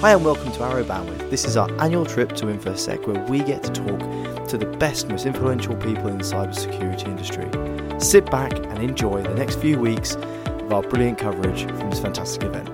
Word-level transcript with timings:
Hi 0.00 0.12
and 0.12 0.22
welcome 0.22 0.52
to 0.52 0.62
Arrow 0.62 0.84
Bandwidth. 0.84 1.30
This 1.30 1.46
is 1.46 1.56
our 1.56 1.70
annual 1.80 2.04
trip 2.04 2.32
to 2.36 2.46
InfoSec 2.46 3.06
where 3.06 3.24
we 3.28 3.38
get 3.38 3.62
to 3.62 3.72
talk 3.72 4.46
to 4.48 4.58
the 4.58 4.66
best, 4.66 5.08
most 5.08 5.24
influential 5.24 5.74
people 5.74 6.08
in 6.08 6.18
the 6.18 6.24
cybersecurity 6.24 7.06
industry. 7.06 7.48
Sit 7.98 8.30
back 8.30 8.52
and 8.52 8.78
enjoy 8.82 9.22
the 9.22 9.34
next 9.34 9.58
few 9.58 9.78
weeks 9.78 10.16
of 10.16 10.70
our 10.70 10.82
brilliant 10.82 11.16
coverage 11.16 11.64
from 11.64 11.88
this 11.88 11.98
fantastic 11.98 12.42
event. 12.42 12.68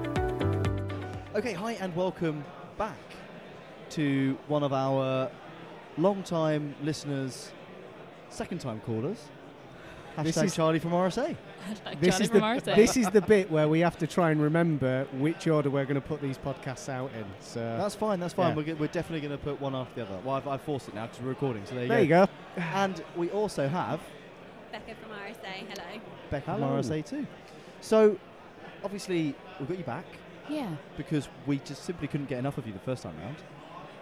Okay, 1.36 1.52
hi 1.52 1.74
and 1.74 1.94
welcome 1.94 2.44
back 2.76 2.98
to 3.90 4.36
one 4.48 4.64
of 4.64 4.72
our 4.72 5.30
long-time 5.98 6.74
listeners, 6.82 7.52
second-time 8.30 8.80
callers. 8.80 9.28
This 10.22 10.36
is- 10.36 10.54
Charlie 10.54 10.78
from 10.78 10.92
RSA. 10.92 11.36
This 12.00 12.14
Charlie 12.18 12.24
is 12.24 12.30
from 12.30 12.40
the 12.40 12.44
RSA. 12.46 12.76
this 12.76 12.96
is 12.96 13.08
the 13.10 13.20
bit 13.22 13.50
where 13.50 13.68
we 13.68 13.80
have 13.80 13.96
to 13.98 14.06
try 14.06 14.30
and 14.30 14.42
remember 14.42 15.06
which 15.18 15.46
order 15.46 15.70
we're 15.70 15.84
going 15.84 15.94
to 15.94 16.00
put 16.00 16.20
these 16.20 16.36
podcasts 16.38 16.88
out 16.88 17.10
in. 17.16 17.24
So 17.40 17.60
That's 17.78 17.94
fine, 17.94 18.18
that's 18.20 18.34
fine. 18.34 18.50
Yeah. 18.50 18.56
We're, 18.56 18.62
g- 18.64 18.72
we're 18.74 18.86
definitely 18.88 19.26
going 19.26 19.38
to 19.38 19.42
put 19.44 19.60
one 19.60 19.74
after 19.74 19.94
the 19.94 20.02
other. 20.10 20.18
Well, 20.24 20.34
I've, 20.34 20.48
I've 20.48 20.62
forced 20.62 20.88
it 20.88 20.94
now 20.94 21.06
because 21.06 21.20
we're 21.22 21.28
recording, 21.30 21.64
so 21.64 21.74
there 21.74 21.84
you 21.84 21.88
there 21.88 21.98
go. 22.06 22.20
you 22.20 22.26
go. 22.26 22.62
And 22.74 23.02
we 23.16 23.30
also 23.30 23.68
have 23.68 24.00
Becca 24.72 24.94
from 25.00 25.10
RSA, 25.12 25.66
hello. 25.68 26.00
Becca 26.30 26.44
from 26.54 26.60
RSA 26.62 27.06
too. 27.06 27.26
So, 27.80 28.18
obviously, 28.84 29.34
we've 29.60 29.68
got 29.68 29.78
you 29.78 29.84
back 29.84 30.04
Yeah. 30.48 30.68
because 30.96 31.28
we 31.46 31.58
just 31.58 31.84
simply 31.84 32.08
couldn't 32.08 32.28
get 32.28 32.38
enough 32.38 32.58
of 32.58 32.66
you 32.66 32.72
the 32.72 32.78
first 32.80 33.02
time 33.04 33.14
round. 33.20 33.36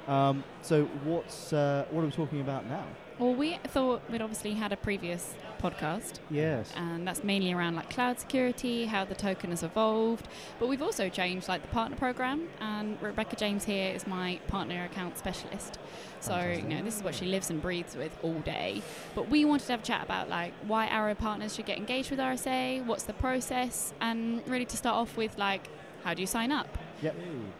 Um, 0.09 0.45
so, 0.63 0.85
what's 1.05 1.53
uh, 1.53 1.85
what 1.91 2.03
are 2.03 2.07
we 2.07 2.13
talking 2.13 2.41
about 2.41 2.67
now? 2.67 2.85
Well, 3.21 3.35
we 3.35 3.59
thought 3.65 4.01
we'd 4.11 4.23
obviously 4.23 4.55
had 4.55 4.73
a 4.73 4.79
previous 4.79 5.35
podcast, 5.61 6.21
Yes. 6.31 6.73
and 6.75 7.07
that's 7.07 7.23
mainly 7.23 7.53
around 7.53 7.77
like 7.77 7.91
cloud 7.91 8.19
security, 8.19 8.87
how 8.87 9.05
the 9.05 9.15
token 9.15 9.51
has 9.51 9.63
evolved. 9.63 10.27
But 10.59 10.71
we've 10.71 10.81
also 10.81 11.11
changed 11.11 11.47
like 11.47 11.61
the 11.61 11.69
partner 11.69 11.99
program, 11.99 12.49
and 12.63 12.97
Rebecca 13.03 13.37
James 13.37 13.65
here 13.65 13.95
is 13.95 14.07
my 14.07 14.41
partner 14.49 14.87
account 14.87 15.19
specialist. 15.19 15.79
So 16.21 16.41
you 16.41 16.63
know 16.63 16.83
this 16.83 16.97
is 16.97 17.03
what 17.03 17.15
she 17.15 17.27
lives 17.27 17.51
and 17.51 17.61
breathes 17.61 17.95
with 17.95 18.17
all 18.23 18.39
day. 18.41 18.81
But 19.15 19.29
we 19.29 19.45
wanted 19.45 19.67
to 19.67 19.73
have 19.73 19.81
a 19.81 19.85
chat 19.85 20.03
about 20.03 20.31
like 20.31 20.55
why 20.67 20.87
Arrow 20.87 21.15
partners 21.15 21.55
should 21.55 21.67
get 21.67 21.77
engaged 21.77 22.11
with 22.11 22.21
RSA, 22.21 22.87
what's 22.87 23.03
the 23.03 23.13
process, 23.13 23.93
and 24.01 24.43
really 24.49 24.65
to 24.65 24.79
start 24.79 24.97
off 24.97 25.19
with 25.19 25.37
like 25.37 25.69
how 26.05 26.15
do 26.15 26.23
you 26.23 26.27
sign 26.27 26.51
up? 26.51 26.79
Yep. 27.03 27.15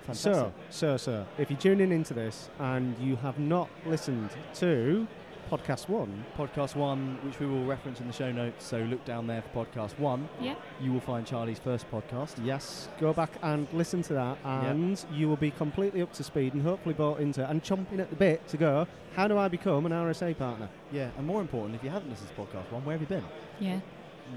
Fantastic. 0.07 0.33
So, 0.33 0.53
so, 0.71 0.97
so, 0.97 1.27
if 1.37 1.51
you're 1.51 1.59
tuning 1.61 1.93
into 1.93 2.15
this 2.15 2.49
and 2.59 2.97
you 2.99 3.17
have 3.17 3.39
not 3.39 3.69
listened 3.85 4.31
to 4.55 5.07
podcast 5.51 5.89
one, 5.89 6.25
podcast 6.39 6.77
one, 6.77 7.19
which 7.25 7.41
we 7.41 7.47
will 7.47 7.65
reference 7.65 8.01
in 8.01 8.07
the 8.07 8.13
show 8.13 8.31
notes. 8.31 8.65
So 8.65 8.79
look 8.83 9.05
down 9.05 9.27
there 9.27 9.43
for 9.43 9.65
podcast 9.65 9.99
one. 9.99 10.29
Yeah. 10.41 10.55
You 10.81 10.93
will 10.93 11.01
find 11.01 11.27
Charlie's 11.27 11.59
first 11.59 11.91
podcast. 11.91 12.35
yes, 12.45 12.89
go 13.01 13.13
back 13.13 13.31
and 13.43 13.67
listen 13.73 14.03
to 14.03 14.13
that, 14.15 14.39
and 14.45 15.05
you 15.13 15.29
will 15.29 15.37
be 15.37 15.51
completely 15.51 16.03
up 16.03 16.13
to 16.15 16.23
speed 16.23 16.55
and 16.55 16.63
hopefully 16.63 16.95
bought 16.95 17.21
into 17.21 17.49
and 17.49 17.63
chomping 17.63 17.99
at 17.99 18.11
the 18.11 18.17
bit 18.17 18.47
to 18.49 18.57
go. 18.57 18.87
How 19.17 19.27
do 19.27 19.37
I 19.37 19.49
become 19.49 19.87
an 19.87 19.93
RSA 19.93 20.39
partner? 20.39 20.69
Yeah, 20.93 21.11
and 21.19 21.27
more 21.27 21.41
important, 21.41 21.75
if 21.75 21.83
you 21.83 21.91
haven't 21.91 22.11
listened 22.11 22.29
to 22.29 22.35
podcast 22.35 22.71
one, 22.71 22.85
where 22.85 22.97
have 22.97 23.01
you 23.01 23.09
been? 23.09 23.25
Yeah. 23.59 23.81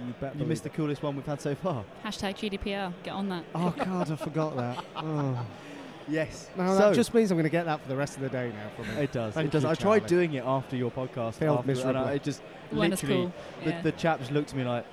You 0.08 0.14
bet. 0.19 0.36
You 0.36 0.45
missed 0.45 0.64
the 0.64 0.69
coolest 0.69 1.03
one 1.03 1.16
we've 1.16 1.25
had 1.25 1.39
so 1.39 1.53
far. 1.53 1.86
Hashtag 2.03 2.36
GDPR. 2.36 2.91
Get 3.03 3.14
on 3.14 3.30
that. 3.30 3.44
Oh 3.53 3.72
God, 3.78 4.11
I 4.11 4.16
forgot 4.16 4.56
that. 4.58 4.84
Oh. 4.95 5.45
Yes. 6.08 6.50
No, 6.58 6.68
so 6.68 6.76
that 6.78 6.96
just 6.96 7.14
means 7.14 7.32
I'm 7.32 7.38
going 7.38 7.44
to 7.44 7.50
get 7.50 7.66
that 7.66 7.82
for 7.82 7.88
the 7.88 7.96
rest 7.96 8.16
of 8.16 8.22
the 8.23 8.30
day 8.30 8.52
now. 8.54 8.70
From 8.84 8.98
It 8.98 9.12
does. 9.12 9.34
Thank 9.34 9.48
it 9.48 9.52
does. 9.52 9.64
you, 9.64 9.70
I 9.70 9.76
tried 9.76 10.06
doing 10.06 10.34
it 10.34 10.44
after 10.46 10.76
your 10.76 10.92
podcast. 10.92 11.36
Failed 11.36 11.59
after, 11.59 11.88
and 11.88 11.98
I, 11.98 12.14
it 12.14 12.23
just 12.23 12.42
When 12.72 12.92
it's 12.92 13.02
literally, 13.04 13.23
cool. 13.26 13.34
the, 13.64 13.70
Yeah. 13.70 13.82
the 13.82 13.92
chap 13.94 14.20
just 14.20 14.31
looked 14.31 14.50
at 14.52 14.56
me 14.58 14.64
like, 14.64 14.86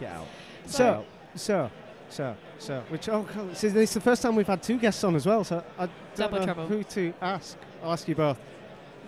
"Get 0.00 0.12
out." 0.12 0.26
So, 0.66 0.84
Get 0.84 0.94
out. 0.94 1.06
so, 1.34 1.70
so, 2.10 2.36
so, 2.58 2.82
which 2.88 3.08
oh, 3.08 3.22
God, 3.34 3.50
this 3.50 3.64
is, 3.64 3.92
the 3.94 4.00
first 4.00 4.22
time 4.22 4.36
we've 4.36 4.46
had 4.46 4.62
two 4.62 4.78
guests 4.78 5.02
on 5.04 5.14
as 5.16 5.26
well. 5.26 5.44
So 5.44 5.64
I 5.78 5.86
don't 5.86 5.90
Double 6.16 6.38
know 6.38 6.44
trouble. 6.44 6.66
who 6.66 6.82
to 6.84 7.12
ask. 7.20 7.56
I'll 7.82 7.92
ask 7.92 8.06
you 8.08 8.14
both. 8.14 8.38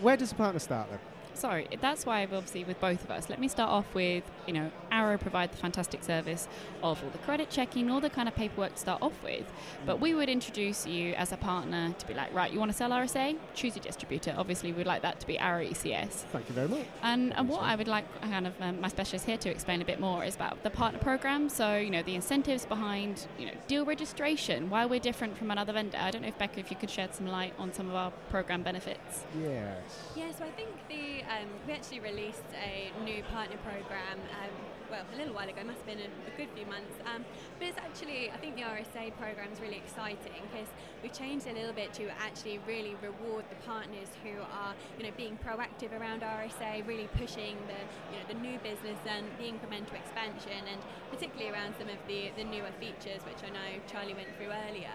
Where 0.01 0.17
does 0.17 0.31
the 0.31 0.35
partner 0.35 0.59
start 0.59 0.89
then? 0.91 0.99
Sorry, 1.35 1.69
that's 1.81 2.05
why 2.05 2.23
obviously 2.23 2.65
with 2.65 2.81
both 2.81 3.05
of 3.05 3.11
us. 3.11 3.29
Let 3.29 3.41
me 3.41 3.49
start 3.49 3.71
off 3.71 3.95
with, 3.95 4.25
you 4.47 4.53
know, 4.53 4.71
Arrow 4.91 5.17
provide 5.19 5.53
the 5.53 5.57
fantastic 5.57 6.03
service 6.03 6.49
of 6.83 7.03
all 7.03 7.11
the 7.11 7.19
credit 7.19 7.51
checking, 7.51 7.91
all 7.91 8.01
the 8.01 8.11
kind 8.11 8.29
of 8.29 8.35
paperwork 8.35 8.75
to 8.75 8.79
start 8.81 9.03
off 9.03 9.23
with. 9.23 9.51
But 9.87 10.01
we 10.01 10.15
would 10.15 10.29
introduce 10.29 10.87
you 10.87 11.15
as 11.15 11.33
a 11.33 11.37
partner 11.37 11.95
to 11.99 12.07
be 12.07 12.15
like, 12.15 12.35
right, 12.35 12.53
you 12.53 12.59
want 12.59 12.71
to 12.71 12.77
sell 12.77 12.91
RSA? 12.91 13.37
Choose 13.55 13.77
your 13.77 13.83
distributor. 13.83 14.35
Obviously, 14.37 14.73
we'd 14.73 14.87
like 14.87 15.03
that 15.03 15.21
to 15.21 15.27
be 15.27 15.39
Arrow 15.39 15.65
ECS. 15.65 16.11
Thank 16.33 16.49
you 16.49 16.55
very 16.55 16.69
much. 16.69 16.87
And, 17.03 17.35
and 17.37 17.49
what. 17.49 17.61
I 17.61 17.77
would 17.77 17.89
like 17.89 18.05
kind 18.23 18.47
of 18.47 18.55
um, 18.61 18.81
my 18.81 18.89
specialist 18.89 19.27
here 19.27 19.37
to 19.37 19.51
explain 19.51 19.83
a 19.83 19.85
bit 19.85 20.01
more 20.01 20.25
is 20.25 20.35
about 20.35 20.63
the 20.63 20.71
partner 20.71 20.99
program. 20.99 21.49
So, 21.49 21.77
you 21.77 21.91
know, 21.91 22.03
the 22.03 22.15
incentives 22.15 22.65
behind, 22.67 23.27
you 23.39 23.47
know, 23.47 23.53
deal 23.69 23.85
registration, 23.85 24.71
why 24.71 24.87
we're 24.87 24.99
different 24.99 25.37
from 25.37 25.51
another 25.51 25.73
vendor. 25.73 25.99
I 26.01 26.11
don't 26.11 26.23
know 26.23 26.29
if 26.29 26.39
Becca, 26.39 26.59
if 26.59 26.71
you 26.71 26.77
could 26.77 26.91
shed 26.91 27.15
some 27.15 27.27
light 27.27 27.53
on 27.59 27.73
some 27.73 27.89
of 27.89 27.95
our 27.95 28.11
program 28.31 28.63
benefits. 28.63 29.25
Yes. 29.41 29.77
Yeah, 30.17 30.33
so 30.33 30.45
I 30.45 30.51
think 30.51 30.69
the 30.89 31.20
um, 31.29 31.49
we 31.67 31.73
actually 31.73 32.01
released 32.01 32.47
a 32.57 32.93
new 33.05 33.23
partner 33.25 33.57
program. 33.65 34.19
Um, 34.41 34.55
well, 34.91 35.07
a 35.07 35.17
little 35.17 35.33
while 35.33 35.49
ago, 35.49 35.63
it 35.63 35.67
must 35.67 35.79
have 35.79 35.87
been 35.87 36.03
a, 36.03 36.11
a 36.27 36.35
good 36.37 36.51
few 36.55 36.67
months. 36.67 36.99
Um, 37.07 37.25
but 37.59 37.69
it's 37.69 37.79
actually, 37.79 38.31
I 38.31 38.37
think 38.43 38.57
the 38.57 38.67
RSA 38.67 39.15
program 39.17 39.53
is 39.53 39.61
really 39.63 39.79
exciting 39.79 40.43
because 40.51 40.67
we've 41.03 41.15
changed 41.15 41.47
a 41.47 41.55
little 41.55 41.73
bit 41.73 41.95
to 42.03 42.11
actually 42.19 42.59
really 42.67 42.99
reward 42.99 43.47
the 43.49 43.61
partners 43.63 44.11
who 44.27 44.43
are, 44.43 44.75
you 44.99 45.07
know, 45.07 45.15
being 45.17 45.39
proactive 45.47 45.95
around 45.95 46.23
RSA, 46.23 46.87
really 46.87 47.09
pushing 47.15 47.55
the, 47.71 47.81
you 48.11 48.19
know, 48.19 48.27
the 48.27 48.39
new 48.43 48.59
business 48.67 48.99
and 49.07 49.25
the 49.39 49.47
incremental 49.47 49.95
expansion, 49.95 50.67
and 50.67 50.81
particularly 51.15 51.55
around 51.55 51.79
some 51.79 51.89
of 51.89 51.99
the, 52.11 52.35
the 52.35 52.45
newer 52.45 52.75
features, 52.83 53.23
which 53.23 53.47
I 53.47 53.51
know 53.55 53.71
Charlie 53.87 54.15
went 54.15 54.35
through 54.37 54.51
earlier. 54.69 54.95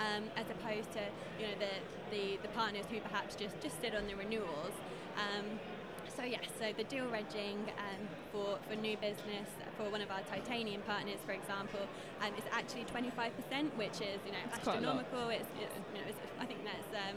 Um, 0.00 0.24
as 0.36 0.48
opposed 0.48 0.90
to 0.92 1.04
you 1.38 1.46
know 1.46 1.54
the, 1.60 2.16
the, 2.16 2.38
the 2.40 2.48
partners 2.56 2.86
who 2.90 2.98
perhaps 3.00 3.36
just, 3.36 3.60
just 3.60 3.78
sit 3.80 3.94
on 3.94 4.06
the 4.06 4.14
renewals. 4.14 4.72
Um, 5.16 5.58
so 6.16 6.24
yes, 6.24 6.44
so 6.58 6.72
the 6.76 6.84
deal 6.84 7.06
regging 7.08 7.58
um, 7.80 8.02
for, 8.30 8.58
for 8.68 8.76
new 8.76 8.96
business 8.98 9.48
for 9.76 9.88
one 9.88 10.02
of 10.02 10.10
our 10.10 10.20
titanium 10.28 10.82
partners, 10.82 11.18
for 11.24 11.32
example, 11.32 11.80
um, 12.20 12.32
is 12.36 12.44
actually 12.52 12.84
25%, 12.84 13.32
which 13.76 14.00
is 14.04 14.20
you 14.26 14.32
know 14.32 14.44
That's 14.50 14.62
quite 14.62 14.78
a 14.78 14.86
lot. 14.86 15.00
astronomical. 15.00 15.28
It's, 15.30 15.48
it's, 15.60 15.74
you 15.94 16.00
know, 16.00 16.06
it's, 16.08 16.18
I 16.38 16.44
think 16.44 16.60
that's 16.64 16.90
um, 16.92 17.16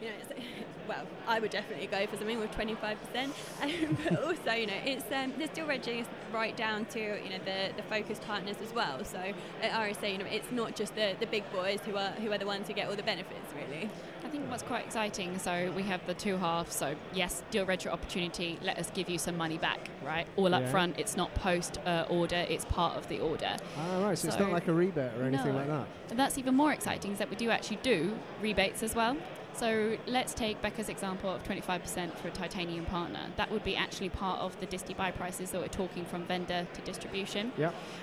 you 0.00 0.08
know, 0.08 0.14
it's, 0.20 0.40
well, 0.88 1.04
I 1.26 1.40
would 1.40 1.50
definitely 1.50 1.86
go 1.86 2.06
for 2.06 2.16
something 2.16 2.38
with 2.38 2.52
25%. 2.52 2.96
Um, 3.62 3.96
but 4.04 4.22
also, 4.22 4.52
you 4.52 4.66
know, 4.66 4.74
it's 4.84 5.04
um, 5.12 5.32
the 5.38 5.46
deal 5.48 5.66
regging 5.66 6.00
is 6.00 6.06
right 6.32 6.54
down 6.56 6.84
to 6.86 7.00
you 7.00 7.30
know 7.30 7.38
the, 7.44 7.70
the 7.76 7.82
focus 7.84 8.20
partners 8.26 8.56
as 8.62 8.72
well. 8.74 9.02
So 9.04 9.18
at 9.62 9.72
RSA, 9.72 10.12
you 10.12 10.18
know, 10.18 10.26
it's 10.30 10.50
not 10.52 10.76
just 10.76 10.94
the, 10.94 11.14
the 11.18 11.26
big 11.26 11.50
boys 11.52 11.80
who 11.86 11.96
are 11.96 12.10
who 12.10 12.30
are 12.32 12.38
the 12.38 12.44
ones 12.46 12.68
who 12.68 12.74
get 12.74 12.88
all 12.88 12.94
the 12.96 13.02
benefits, 13.02 13.46
really. 13.54 13.88
I 14.24 14.28
think 14.28 14.50
what's 14.50 14.62
quite 14.62 14.84
exciting, 14.84 15.38
so 15.38 15.72
we 15.74 15.84
have 15.84 16.04
the 16.06 16.12
two 16.14 16.36
halves. 16.36 16.74
So 16.74 16.94
yes, 17.14 17.42
deal 17.50 17.64
retro 17.64 17.92
opportunity. 17.92 18.58
Let 18.62 18.78
us 18.78 18.90
give 18.92 19.08
you 19.08 19.18
some 19.18 19.36
money 19.38 19.56
back, 19.56 19.88
right? 20.04 20.26
All 20.36 20.54
up 20.54 20.62
Yeah. 20.62 20.70
front. 20.70 20.98
It's 20.98 21.16
not 21.16 21.34
post 21.34 21.78
uh, 21.86 22.04
order. 22.10 22.44
It's 22.48 22.66
part 22.66 22.96
of 22.96 23.08
the 23.08 23.20
order. 23.20 23.56
Ah, 23.78 24.02
right. 24.04 24.18
So, 24.18 24.28
it's 24.28 24.38
not 24.38 24.50
like 24.52 24.68
a 24.68 24.74
rebate 24.74 25.12
or 25.18 25.24
anything 25.24 25.52
No. 25.52 25.58
like 25.58 25.68
that. 25.68 25.86
And 26.10 26.18
that's 26.18 26.36
even 26.38 26.54
more 26.54 26.72
exciting 26.72 27.12
is 27.12 27.18
that 27.18 27.30
we 27.30 27.36
do 27.36 27.50
actually 27.50 27.78
do 27.82 28.18
rebates 28.42 28.82
as 28.82 28.94
well. 28.94 29.16
So 29.58 29.96
let's 30.06 30.34
take 30.34 30.60
Becca's 30.60 30.90
example 30.90 31.30
of 31.30 31.42
25% 31.42 32.14
for 32.18 32.28
a 32.28 32.30
titanium 32.30 32.84
partner. 32.84 33.20
That 33.36 33.50
would 33.50 33.64
be 33.64 33.74
actually 33.74 34.10
part 34.10 34.40
of 34.40 34.60
the 34.60 34.66
disti 34.66 34.94
buy 34.94 35.10
prices 35.10 35.50
that 35.52 35.60
we're 35.62 35.68
talking 35.68 36.04
from 36.04 36.24
vendor 36.24 36.66
to 36.74 36.80
distribution. 36.82 37.52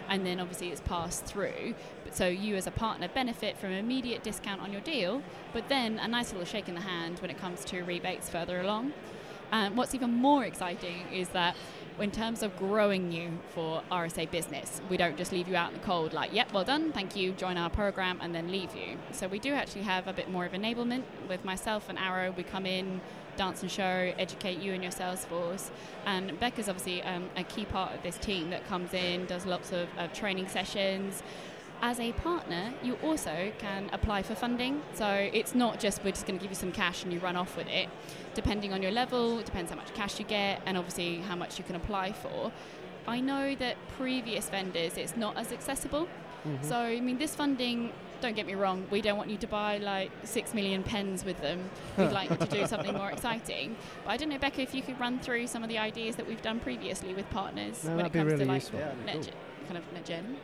And 0.09 0.25
then 0.25 0.39
obviously 0.39 0.69
it's 0.69 0.81
passed 0.81 1.25
through. 1.25 1.75
But 2.03 2.15
so 2.15 2.27
you 2.27 2.55
as 2.55 2.65
a 2.65 2.71
partner 2.71 3.07
benefit 3.07 3.55
from 3.59 3.71
immediate 3.71 4.23
discount 4.23 4.61
on 4.61 4.71
your 4.71 4.81
deal, 4.81 5.21
but 5.53 5.69
then 5.69 5.99
a 5.99 6.07
nice 6.07 6.31
little 6.31 6.45
shake 6.45 6.67
in 6.67 6.73
the 6.73 6.81
hand 6.81 7.19
when 7.19 7.29
it 7.29 7.37
comes 7.37 7.63
to 7.65 7.83
rebates 7.83 8.29
further 8.29 8.59
along. 8.59 8.93
And 9.51 9.77
what's 9.77 9.93
even 9.93 10.11
more 10.11 10.43
exciting 10.45 11.05
is 11.13 11.29
that 11.29 11.55
in 11.99 12.11
terms 12.11 12.43
of 12.43 12.57
growing 12.57 13.11
you 13.11 13.31
for 13.49 13.81
RSA 13.91 14.31
business, 14.31 14.81
we 14.89 14.97
don't 14.97 15.17
just 15.17 15.31
leave 15.31 15.47
you 15.47 15.55
out 15.55 15.71
in 15.71 15.79
the 15.79 15.85
cold 15.85 16.13
like, 16.13 16.33
yep, 16.33 16.51
well 16.53 16.63
done, 16.63 16.91
thank 16.91 17.15
you, 17.15 17.31
join 17.33 17.57
our 17.57 17.69
program, 17.69 18.19
and 18.21 18.33
then 18.33 18.51
leave 18.51 18.75
you. 18.75 18.97
So 19.11 19.27
we 19.27 19.39
do 19.39 19.53
actually 19.53 19.83
have 19.83 20.07
a 20.07 20.13
bit 20.13 20.29
more 20.29 20.45
of 20.45 20.53
enablement 20.53 21.03
with 21.27 21.45
myself 21.45 21.89
and 21.89 21.99
Arrow. 21.99 22.33
We 22.35 22.43
come 22.43 22.65
in, 22.65 23.01
dance 23.35 23.61
and 23.61 23.71
show, 23.71 24.13
educate 24.17 24.59
you 24.59 24.73
and 24.73 24.81
your 24.81 24.91
sales 24.91 25.25
force. 25.25 25.71
And 26.05 26.39
Becca's 26.39 26.69
obviously 26.69 27.03
um, 27.03 27.29
a 27.35 27.43
key 27.43 27.65
part 27.65 27.93
of 27.93 28.03
this 28.03 28.17
team 28.17 28.49
that 28.49 28.67
comes 28.67 28.93
in, 28.93 29.25
does 29.25 29.45
lots 29.45 29.71
of, 29.71 29.87
of 29.97 30.13
training 30.13 30.47
sessions. 30.47 31.23
As 31.85 31.99
a 31.99 32.13
partner, 32.13 32.73
you 32.81 32.97
also 33.03 33.51
can 33.57 33.89
apply 33.91 34.23
for 34.23 34.35
funding. 34.35 34.81
So 34.93 35.05
it's 35.33 35.53
not 35.53 35.81
just 35.81 36.01
we're 36.01 36.11
just 36.11 36.25
going 36.25 36.39
to 36.39 36.41
give 36.41 36.49
you 36.49 36.55
some 36.55 36.71
cash 36.71 37.03
and 37.03 37.11
you 37.11 37.19
run 37.19 37.35
off 37.35 37.57
with 37.57 37.67
it. 37.67 37.89
Depending 38.35 38.71
on 38.71 38.81
your 38.81 38.91
level, 38.91 39.39
it 39.39 39.45
depends 39.45 39.69
how 39.69 39.75
much 39.75 39.93
cash 39.93 40.17
you 40.17 40.23
get 40.23 40.61
and 40.65 40.77
obviously 40.77 41.17
how 41.17 41.35
much 41.35 41.57
you 41.57 41.65
can 41.65 41.75
apply 41.75 42.13
for. 42.13 42.53
I 43.05 43.19
know 43.19 43.53
that 43.55 43.75
previous 43.97 44.47
vendors 44.47 44.95
it's 44.95 45.17
not 45.17 45.35
as 45.35 45.51
accessible. 45.51 46.07
Mm-hmm. 46.47 46.63
So 46.65 46.77
I 46.77 47.01
mean 47.01 47.17
this 47.17 47.35
funding 47.35 47.91
don't 48.21 48.37
get 48.37 48.47
me 48.47 48.55
wrong, 48.55 48.87
we 48.89 49.01
don't 49.01 49.17
want 49.17 49.29
you 49.29 49.35
to 49.35 49.47
buy 49.47 49.77
like 49.79 50.09
six 50.23 50.53
million 50.53 50.83
pens 50.83 51.25
with 51.25 51.41
them. 51.41 51.69
We'd 51.97 52.13
like 52.13 52.29
you 52.29 52.37
to 52.37 52.45
do 52.45 52.65
something 52.65 52.93
more 52.93 53.11
exciting. 53.17 53.75
But 54.05 54.11
I 54.11 54.15
don't 54.15 54.29
know, 54.29 54.37
Becca, 54.37 54.61
if 54.61 54.73
you 54.73 54.81
could 54.81 54.97
run 55.01 55.19
through 55.19 55.47
some 55.47 55.63
of 55.63 55.67
the 55.67 55.79
ideas 55.79 56.15
that 56.15 56.25
we've 56.25 56.41
done 56.41 56.61
previously 56.61 57.13
with 57.13 57.29
partners 57.31 57.83
No, 57.83 57.97
when 57.97 58.05
it 58.05 58.13
comes 58.13 58.31
really 58.31 58.45
to 58.45 58.49
like 58.49 58.61
useful. 58.61 58.79
Yeah, 58.79 58.85
that'd 58.85 59.05
be 59.05 59.11
net 59.11 59.23
cool. 59.25 59.67
kind 59.67 59.77
of 59.77 59.93
net 59.93 60.05
gen. 60.05 60.37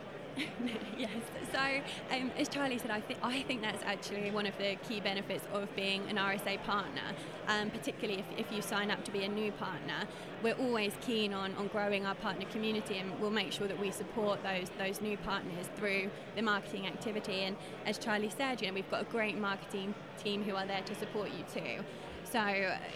yes. 0.98 1.10
So, 1.52 2.16
um, 2.16 2.32
as 2.38 2.48
Charlie 2.48 2.78
said, 2.78 2.92
I 2.92 3.02
think 3.02 3.20
I 3.24 3.42
think 3.44 3.62
that's 3.62 3.84
actually 3.84 4.32
one 4.32 4.46
of 4.46 4.58
the 4.58 4.76
key 4.88 5.00
benefits 5.00 5.44
of 5.54 5.74
being 5.76 6.04
an 6.10 6.18
RSA 6.18 6.64
partner. 6.64 7.02
Um, 7.48 7.72
particularly 7.72 8.20
if, 8.20 8.48
if 8.48 8.56
you 8.56 8.62
sign 8.62 8.92
up 8.92 9.04
to 9.06 9.12
be 9.12 9.24
a 9.24 9.28
new 9.28 9.52
partner, 9.54 10.08
we're 10.44 10.54
always 10.54 10.94
keen 11.02 11.34
on, 11.34 11.56
on 11.56 11.68
growing 11.68 12.06
our 12.06 12.14
partner 12.16 12.46
community, 12.46 12.98
and 12.98 13.20
we'll 13.20 13.32
make 13.32 13.52
sure 13.52 13.68
that 13.68 13.80
we 13.80 13.92
support 13.92 14.44
those 14.44 14.70
those 14.78 15.02
new 15.02 15.18
partners 15.18 15.68
through 15.76 16.10
the 16.36 16.42
marketing 16.42 16.88
activity. 16.88 17.42
And 17.42 17.56
as 17.86 17.98
Charlie 17.98 18.30
said, 18.30 18.62
you 18.62 18.68
know, 18.68 18.74
we've 18.74 18.92
got 18.92 19.02
a 19.02 19.12
great 19.12 19.38
marketing 19.38 19.96
team 20.22 20.44
who 20.44 20.56
are 20.56 20.66
there 20.66 20.84
to 20.84 20.96
support 20.96 21.30
you 21.30 21.44
too. 21.54 21.84
So, 22.32 22.46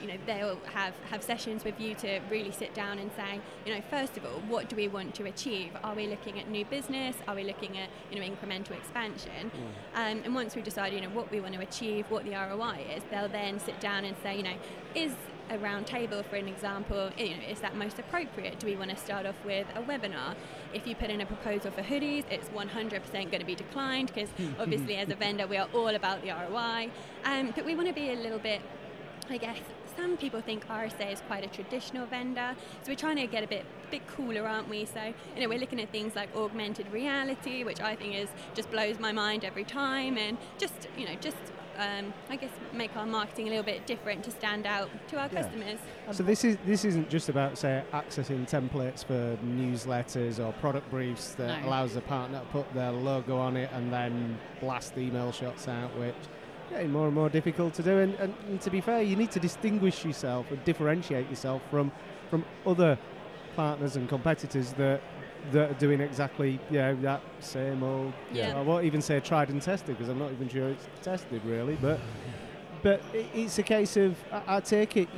you 0.01 0.07
know, 0.07 0.17
they'll 0.27 0.59
have, 0.73 0.93
have 1.09 1.23
sessions 1.23 1.63
with 1.63 1.79
you 1.79 1.95
to 1.95 2.19
really 2.29 2.51
sit 2.51 2.73
down 2.73 2.99
and 2.99 3.11
say, 3.15 3.39
you 3.65 3.73
know, 3.73 3.81
first 3.89 4.15
of 4.15 4.25
all, 4.25 4.39
what 4.47 4.69
do 4.69 4.75
we 4.75 4.87
want 4.87 5.15
to 5.15 5.25
achieve? 5.25 5.71
Are 5.83 5.95
we 5.95 6.07
looking 6.07 6.39
at 6.39 6.49
new 6.49 6.65
business? 6.65 7.15
Are 7.27 7.35
we 7.35 7.43
looking 7.43 7.77
at, 7.77 7.89
you 8.11 8.19
know, 8.19 8.25
incremental 8.25 8.71
expansion? 8.71 9.51
Mm. 9.51 9.59
Um, 9.95 10.21
and 10.23 10.35
once 10.35 10.55
we 10.55 10.61
decide, 10.61 10.93
you 10.93 11.01
know, 11.01 11.09
what 11.09 11.31
we 11.31 11.39
want 11.39 11.55
to 11.55 11.61
achieve, 11.61 12.05
what 12.11 12.25
the 12.25 12.31
ROI 12.31 12.85
is, 12.95 13.03
they'll 13.09 13.27
then 13.27 13.59
sit 13.59 13.79
down 13.79 14.05
and 14.05 14.15
say, 14.21 14.37
you 14.37 14.43
know, 14.43 14.55
is 14.93 15.13
a 15.49 15.57
round 15.57 15.85
table, 15.85 16.23
for 16.23 16.35
an 16.35 16.47
example, 16.47 17.09
you 17.17 17.31
know, 17.31 17.43
is 17.49 17.59
that 17.59 17.75
most 17.75 17.99
appropriate? 17.99 18.59
Do 18.59 18.67
we 18.67 18.75
want 18.75 18.91
to 18.91 18.97
start 18.97 19.25
off 19.25 19.35
with 19.43 19.67
a 19.75 19.81
webinar? 19.81 20.35
If 20.73 20.87
you 20.87 20.95
put 20.95 21.09
in 21.09 21.21
a 21.21 21.25
proposal 21.25 21.71
for 21.71 21.81
hoodies, 21.81 22.23
it's 22.29 22.49
100% 22.49 23.11
going 23.13 23.39
to 23.39 23.45
be 23.45 23.55
declined 23.55 24.11
because 24.13 24.29
obviously 24.59 24.95
as 24.95 25.09
a 25.09 25.15
vendor 25.15 25.47
we 25.47 25.57
are 25.57 25.67
all 25.73 25.89
about 25.89 26.21
the 26.21 26.29
ROI. 26.29 26.89
Um, 27.25 27.51
but 27.55 27.65
we 27.65 27.75
want 27.75 27.87
to 27.87 27.93
be 27.93 28.11
a 28.11 28.15
little 28.15 28.39
bit 28.39 28.61
I 29.29 29.37
guess 29.37 29.59
some 29.95 30.17
people 30.17 30.41
think 30.41 30.67
RSA 30.67 31.13
is 31.13 31.21
quite 31.21 31.45
a 31.45 31.47
traditional 31.47 32.05
vendor, 32.07 32.55
so 32.81 32.91
we're 32.91 32.95
trying 32.95 33.17
to 33.17 33.27
get 33.27 33.43
a 33.43 33.47
bit 33.47 33.65
bit 33.91 34.05
cooler, 34.07 34.47
aren't 34.47 34.69
we? 34.69 34.85
So 34.85 35.13
you 35.35 35.41
know 35.41 35.49
we're 35.49 35.59
looking 35.59 35.79
at 35.81 35.91
things 35.91 36.15
like 36.15 36.35
augmented 36.35 36.91
reality, 36.91 37.63
which 37.63 37.79
I 37.79 37.95
think 37.95 38.15
is 38.15 38.29
just 38.53 38.71
blows 38.71 38.99
my 38.99 39.11
mind 39.11 39.45
every 39.45 39.63
time, 39.63 40.17
and 40.17 40.37
just 40.57 40.87
you 40.97 41.05
know 41.05 41.15
just 41.21 41.37
um, 41.77 42.13
I 42.29 42.35
guess 42.35 42.51
make 42.71 42.95
our 42.95 43.05
marketing 43.05 43.47
a 43.47 43.49
little 43.49 43.65
bit 43.65 43.85
different 43.85 44.23
to 44.25 44.31
stand 44.31 44.65
out 44.65 44.89
to 45.09 45.17
our 45.17 45.29
yeah. 45.31 45.41
customers. 45.41 45.79
So 46.11 46.23
this 46.23 46.43
is 46.43 46.57
this 46.65 46.85
isn't 46.85 47.09
just 47.09 47.29
about 47.29 47.57
say 47.57 47.83
accessing 47.93 48.49
templates 48.49 49.05
for 49.05 49.37
newsletters 49.45 50.43
or 50.43 50.53
product 50.53 50.89
briefs 50.89 51.35
that 51.35 51.61
no. 51.61 51.67
allows 51.67 51.93
the 51.93 52.01
partner 52.01 52.39
to 52.39 52.45
put 52.45 52.73
their 52.73 52.91
logo 52.91 53.37
on 53.37 53.57
it 53.57 53.69
and 53.73 53.91
then 53.91 54.37
blast 54.59 54.97
email 54.97 55.31
shots 55.31 55.67
out, 55.67 55.95
which 55.97 56.15
getting 56.73 56.91
more 56.91 57.05
and 57.05 57.15
more 57.15 57.29
difficult 57.29 57.73
to 57.75 57.83
do. 57.83 57.99
And, 57.99 58.15
and, 58.15 58.33
and, 58.47 58.61
to 58.61 58.69
be 58.69 58.81
fair, 58.81 59.01
you 59.01 59.15
need 59.15 59.31
to 59.31 59.39
distinguish 59.39 60.03
yourself 60.03 60.49
and 60.51 60.63
differentiate 60.65 61.29
yourself 61.29 61.61
from 61.69 61.91
from 62.29 62.43
other 62.65 62.97
partners 63.55 63.95
and 63.95 64.09
competitors 64.09 64.73
that 64.73 65.01
that 65.51 65.71
are 65.71 65.73
doing 65.75 65.99
exactly 66.01 66.59
yeah 66.71 66.93
that 66.93 67.21
same 67.39 67.83
old. 67.83 68.13
Yeah. 68.31 68.57
I 68.57 68.61
won't 68.61 68.85
even 68.85 69.01
say 69.01 69.19
tried 69.19 69.49
and 69.49 69.61
tested 69.61 69.97
because 69.97 70.09
I'm 70.09 70.19
not 70.19 70.31
even 70.31 70.49
sure 70.49 70.69
it's 70.69 70.87
tested 71.01 71.41
really, 71.45 71.77
but 71.81 71.99
but 72.81 73.01
it's 73.13 73.59
a 73.59 73.63
case 73.63 73.95
of 73.97 74.17
I, 74.31 74.57
I 74.57 74.59
take 74.59 74.97
it 74.97 75.09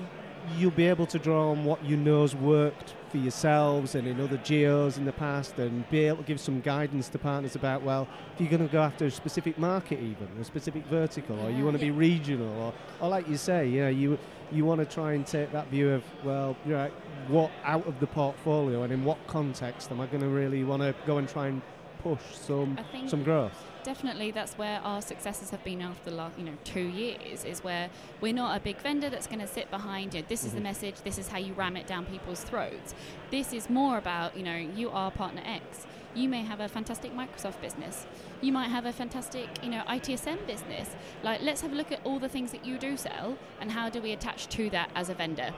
you'll 0.57 0.71
be 0.71 0.87
able 0.87 1.05
to 1.07 1.19
draw 1.19 1.51
on 1.51 1.65
what 1.65 1.83
you 1.83 1.97
know's 1.97 2.35
worked 2.35 2.93
for 3.09 3.17
yourselves 3.17 3.95
and 3.95 4.07
in 4.07 4.19
other 4.19 4.37
geos 4.37 4.97
in 4.97 5.05
the 5.05 5.11
past 5.11 5.57
and 5.59 5.89
be 5.89 6.05
able 6.05 6.17
to 6.17 6.23
give 6.23 6.39
some 6.39 6.61
guidance 6.61 7.09
to 7.09 7.17
partners 7.17 7.55
about, 7.55 7.81
well, 7.81 8.07
if 8.33 8.41
you're 8.41 8.49
going 8.49 8.65
to 8.65 8.71
go 8.71 8.81
after 8.81 9.05
a 9.05 9.11
specific 9.11 9.57
market 9.57 9.99
even, 9.99 10.27
a 10.39 10.43
specific 10.43 10.85
vertical, 10.87 11.39
or 11.39 11.49
you 11.49 11.63
want 11.63 11.77
to 11.77 11.83
be 11.83 11.91
regional, 11.91 12.53
or, 12.61 12.73
or 12.99 13.09
like 13.09 13.27
you 13.27 13.37
say, 13.37 13.67
you 13.67 13.81
know, 13.81 13.89
you, 13.89 14.17
you 14.51 14.65
want 14.65 14.79
to 14.79 14.85
try 14.85 15.13
and 15.13 15.25
take 15.25 15.51
that 15.51 15.67
view 15.69 15.91
of, 15.91 16.03
well, 16.23 16.55
you 16.65 16.73
know, 16.73 16.91
what 17.27 17.51
out 17.63 17.87
of 17.87 17.99
the 17.99 18.07
portfolio 18.07 18.83
and 18.83 18.93
in 18.93 19.03
what 19.03 19.17
context 19.27 19.91
am 19.91 19.99
I 19.99 20.05
going 20.07 20.21
to 20.21 20.29
really 20.29 20.63
want 20.63 20.81
to 20.81 20.93
go 21.05 21.17
and 21.17 21.27
try 21.27 21.47
and 21.47 21.61
push 22.05 22.21
some, 22.35 22.77
some 23.07 23.23
growth? 23.23 23.51
definitely 23.85 24.31
that's 24.31 24.57
where 24.57 24.79
our 24.83 24.99
successes 24.99 25.51
have 25.51 25.63
been 25.63 25.79
after 25.79 26.09
the 26.09 26.15
last 26.15 26.37
you 26.39 26.43
know 26.43 26.57
two 26.63 26.87
years 26.87 27.45
is 27.45 27.63
where 27.63 27.87
we're 28.19 28.33
not 28.33 28.57
a 28.57 28.59
big 28.59 28.77
vendor 28.77 29.11
that's 29.11 29.27
going 29.27 29.39
to 29.39 29.47
sit 29.47 29.69
behind 29.69 30.13
you 30.13 30.21
know, 30.21 30.25
this 30.27 30.39
mm-hmm. 30.39 30.47
is 30.47 30.53
the 30.53 30.57
mm-hmm. 30.57 30.63
message 30.63 30.95
this 31.03 31.19
is 31.19 31.27
how 31.27 31.37
you 31.37 31.53
ram 31.53 31.77
it 31.77 31.85
down 31.85 32.03
people's 32.05 32.43
throats 32.43 32.95
this 33.29 33.53
is 33.53 33.69
more 33.69 33.99
about 33.99 34.35
you 34.35 34.43
know 34.43 34.55
you 34.55 34.89
are 34.89 35.11
partner 35.11 35.43
x 35.45 35.85
you 36.15 36.27
may 36.27 36.41
have 36.41 36.59
a 36.59 36.67
fantastic 36.67 37.13
microsoft 37.13 37.61
business 37.61 38.07
you 38.41 38.51
might 38.51 38.69
have 38.69 38.85
a 38.85 38.91
fantastic 38.91 39.47
you 39.61 39.69
know 39.69 39.83
itsm 39.87 40.45
business 40.47 40.95
like 41.23 41.39
let's 41.43 41.61
have 41.61 41.71
a 41.71 41.75
look 41.75 41.91
at 41.91 41.99
all 42.03 42.17
the 42.17 42.29
things 42.29 42.51
that 42.51 42.65
you 42.65 42.79
do 42.79 42.97
sell 42.97 43.37
and 43.61 43.71
how 43.71 43.87
do 43.87 44.01
we 44.01 44.13
attach 44.13 44.47
to 44.47 44.67
that 44.71 44.89
as 44.95 45.09
a 45.09 45.13
vendor 45.13 45.53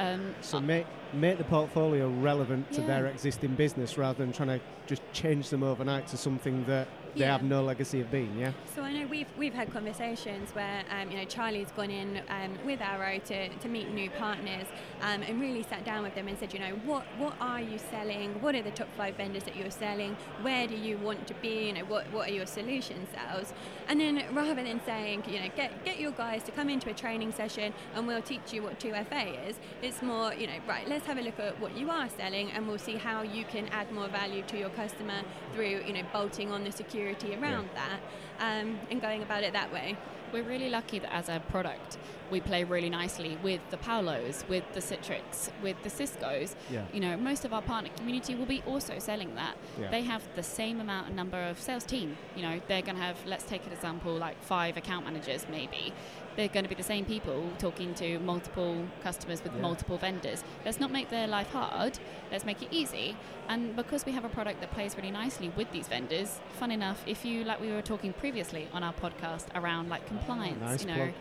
um, 0.00 0.34
so 0.40 0.60
make 0.60 0.86
make 1.12 1.38
the 1.38 1.44
portfolio 1.44 2.08
relevant 2.08 2.66
yeah. 2.70 2.76
to 2.76 2.82
their 2.82 3.06
existing 3.06 3.54
business 3.54 3.98
rather 3.98 4.24
than 4.24 4.32
trying 4.32 4.48
to 4.48 4.60
just 4.86 5.02
change 5.12 5.50
them 5.50 5.62
overnight 5.62 6.06
to 6.06 6.16
something 6.16 6.64
that 6.64 6.88
they 7.14 7.20
yeah. 7.20 7.32
have 7.32 7.42
no 7.42 7.62
legacy 7.62 8.00
of 8.00 8.10
being, 8.10 8.38
yeah. 8.38 8.52
So 8.74 8.82
I 8.82 8.92
know 8.92 9.06
we've 9.06 9.26
we've 9.36 9.54
had 9.54 9.72
conversations 9.72 10.50
where 10.50 10.82
um, 10.90 11.10
you 11.10 11.16
know 11.16 11.24
Charlie's 11.24 11.70
gone 11.72 11.90
in 11.90 12.22
um, 12.28 12.58
with 12.64 12.80
Arrow 12.80 13.18
to, 13.18 13.48
to 13.48 13.68
meet 13.68 13.92
new 13.92 14.10
partners 14.10 14.66
um, 15.02 15.22
and 15.22 15.40
really 15.40 15.62
sat 15.64 15.84
down 15.84 16.02
with 16.02 16.14
them 16.14 16.28
and 16.28 16.38
said, 16.38 16.52
you 16.52 16.60
know, 16.60 16.74
what 16.84 17.04
what 17.18 17.34
are 17.40 17.60
you 17.60 17.78
selling? 17.78 18.40
What 18.40 18.54
are 18.54 18.62
the 18.62 18.70
top 18.70 18.88
five 18.96 19.16
vendors 19.16 19.44
that 19.44 19.56
you're 19.56 19.70
selling? 19.70 20.16
Where 20.42 20.66
do 20.66 20.76
you 20.76 20.98
want 20.98 21.26
to 21.26 21.34
be? 21.34 21.66
You 21.66 21.72
know, 21.72 21.84
what 21.84 22.10
what 22.12 22.28
are 22.28 22.32
your 22.32 22.46
solution 22.46 23.06
sales? 23.12 23.52
And 23.88 24.00
then 24.00 24.22
rather 24.32 24.62
than 24.62 24.80
saying, 24.84 25.24
you 25.28 25.40
know, 25.40 25.48
get 25.56 25.84
get 25.84 25.98
your 25.98 26.12
guys 26.12 26.42
to 26.44 26.52
come 26.52 26.68
into 26.70 26.90
a 26.90 26.94
training 26.94 27.32
session 27.32 27.72
and 27.94 28.06
we'll 28.06 28.22
teach 28.22 28.52
you 28.52 28.62
what 28.62 28.78
2FA 28.78 29.48
is, 29.48 29.56
it's 29.82 30.00
more, 30.00 30.32
you 30.34 30.46
know, 30.46 30.58
right, 30.68 30.88
let's 30.88 31.06
have 31.06 31.18
a 31.18 31.22
look 31.22 31.40
at 31.40 31.58
what 31.60 31.76
you 31.76 31.90
are 31.90 32.08
selling 32.08 32.50
and 32.52 32.68
we'll 32.68 32.78
see 32.78 32.96
how 32.96 33.22
you 33.22 33.44
can 33.44 33.66
add 33.68 33.90
more 33.92 34.08
value 34.08 34.42
to 34.42 34.58
your 34.58 34.70
customer 34.70 35.22
through, 35.54 35.82
you 35.86 35.92
know, 35.92 36.02
bolting 36.12 36.52
on 36.52 36.62
the 36.62 36.70
security 36.70 36.99
security 37.00 37.34
around 37.40 37.68
yeah. 37.74 37.98
that 38.38 38.62
um, 38.62 38.78
and 38.90 39.00
going 39.00 39.22
about 39.22 39.42
it 39.42 39.52
that 39.52 39.72
way. 39.72 39.96
We're 40.32 40.44
really 40.44 40.68
lucky 40.68 40.98
that 41.00 41.12
as 41.12 41.28
a 41.28 41.40
product, 41.50 41.98
we 42.30 42.40
play 42.40 42.64
really 42.64 42.90
nicely 42.90 43.38
with 43.42 43.60
the 43.70 43.76
Palos, 43.76 44.44
with 44.48 44.64
the 44.72 44.80
Citrix, 44.80 45.50
with 45.62 45.82
the 45.82 45.90
Cisco's. 45.90 46.56
Yeah. 46.70 46.84
You 46.92 47.00
know, 47.00 47.16
most 47.16 47.44
of 47.44 47.52
our 47.52 47.62
partner 47.62 47.90
community 47.96 48.34
will 48.34 48.46
be 48.46 48.62
also 48.66 48.98
selling 48.98 49.34
that. 49.34 49.56
Yeah. 49.80 49.90
They 49.90 50.02
have 50.02 50.22
the 50.36 50.42
same 50.42 50.80
amount 50.80 51.08
and 51.08 51.16
number 51.16 51.42
of 51.42 51.60
sales 51.60 51.84
team. 51.84 52.16
You 52.36 52.42
know, 52.42 52.60
they're 52.68 52.82
going 52.82 52.96
to 52.96 53.02
have, 53.02 53.16
let's 53.26 53.44
take 53.44 53.66
an 53.66 53.72
example, 53.72 54.14
like 54.14 54.42
five 54.42 54.76
account 54.76 55.04
managers 55.04 55.46
maybe 55.50 55.92
they're 56.36 56.48
going 56.48 56.64
to 56.64 56.68
be 56.68 56.74
the 56.74 56.82
same 56.82 57.04
people 57.04 57.50
talking 57.58 57.94
to 57.94 58.18
multiple 58.20 58.86
customers 59.02 59.42
with 59.42 59.52
yeah. 59.54 59.60
multiple 59.60 59.98
vendors. 59.98 60.44
Let's 60.64 60.80
not 60.80 60.90
make 60.90 61.10
their 61.10 61.26
life 61.26 61.50
hard. 61.50 61.98
Let's 62.30 62.44
make 62.44 62.62
it 62.62 62.68
easy. 62.70 63.16
And 63.48 63.74
because 63.76 64.06
we 64.06 64.12
have 64.12 64.24
a 64.24 64.28
product 64.28 64.60
that 64.60 64.70
plays 64.70 64.96
really 64.96 65.10
nicely 65.10 65.52
with 65.56 65.70
these 65.72 65.88
vendors, 65.88 66.40
fun 66.58 66.70
enough, 66.70 67.02
if 67.06 67.24
you 67.24 67.44
like 67.44 67.60
we 67.60 67.72
were 67.72 67.82
talking 67.82 68.12
previously 68.12 68.68
on 68.72 68.82
our 68.82 68.94
podcast 68.94 69.46
around 69.54 69.88
like 69.88 70.06
compliance, 70.06 70.60
nice 70.60 70.82
you 70.82 70.88
know. 70.88 70.94
Plug. 70.94 71.12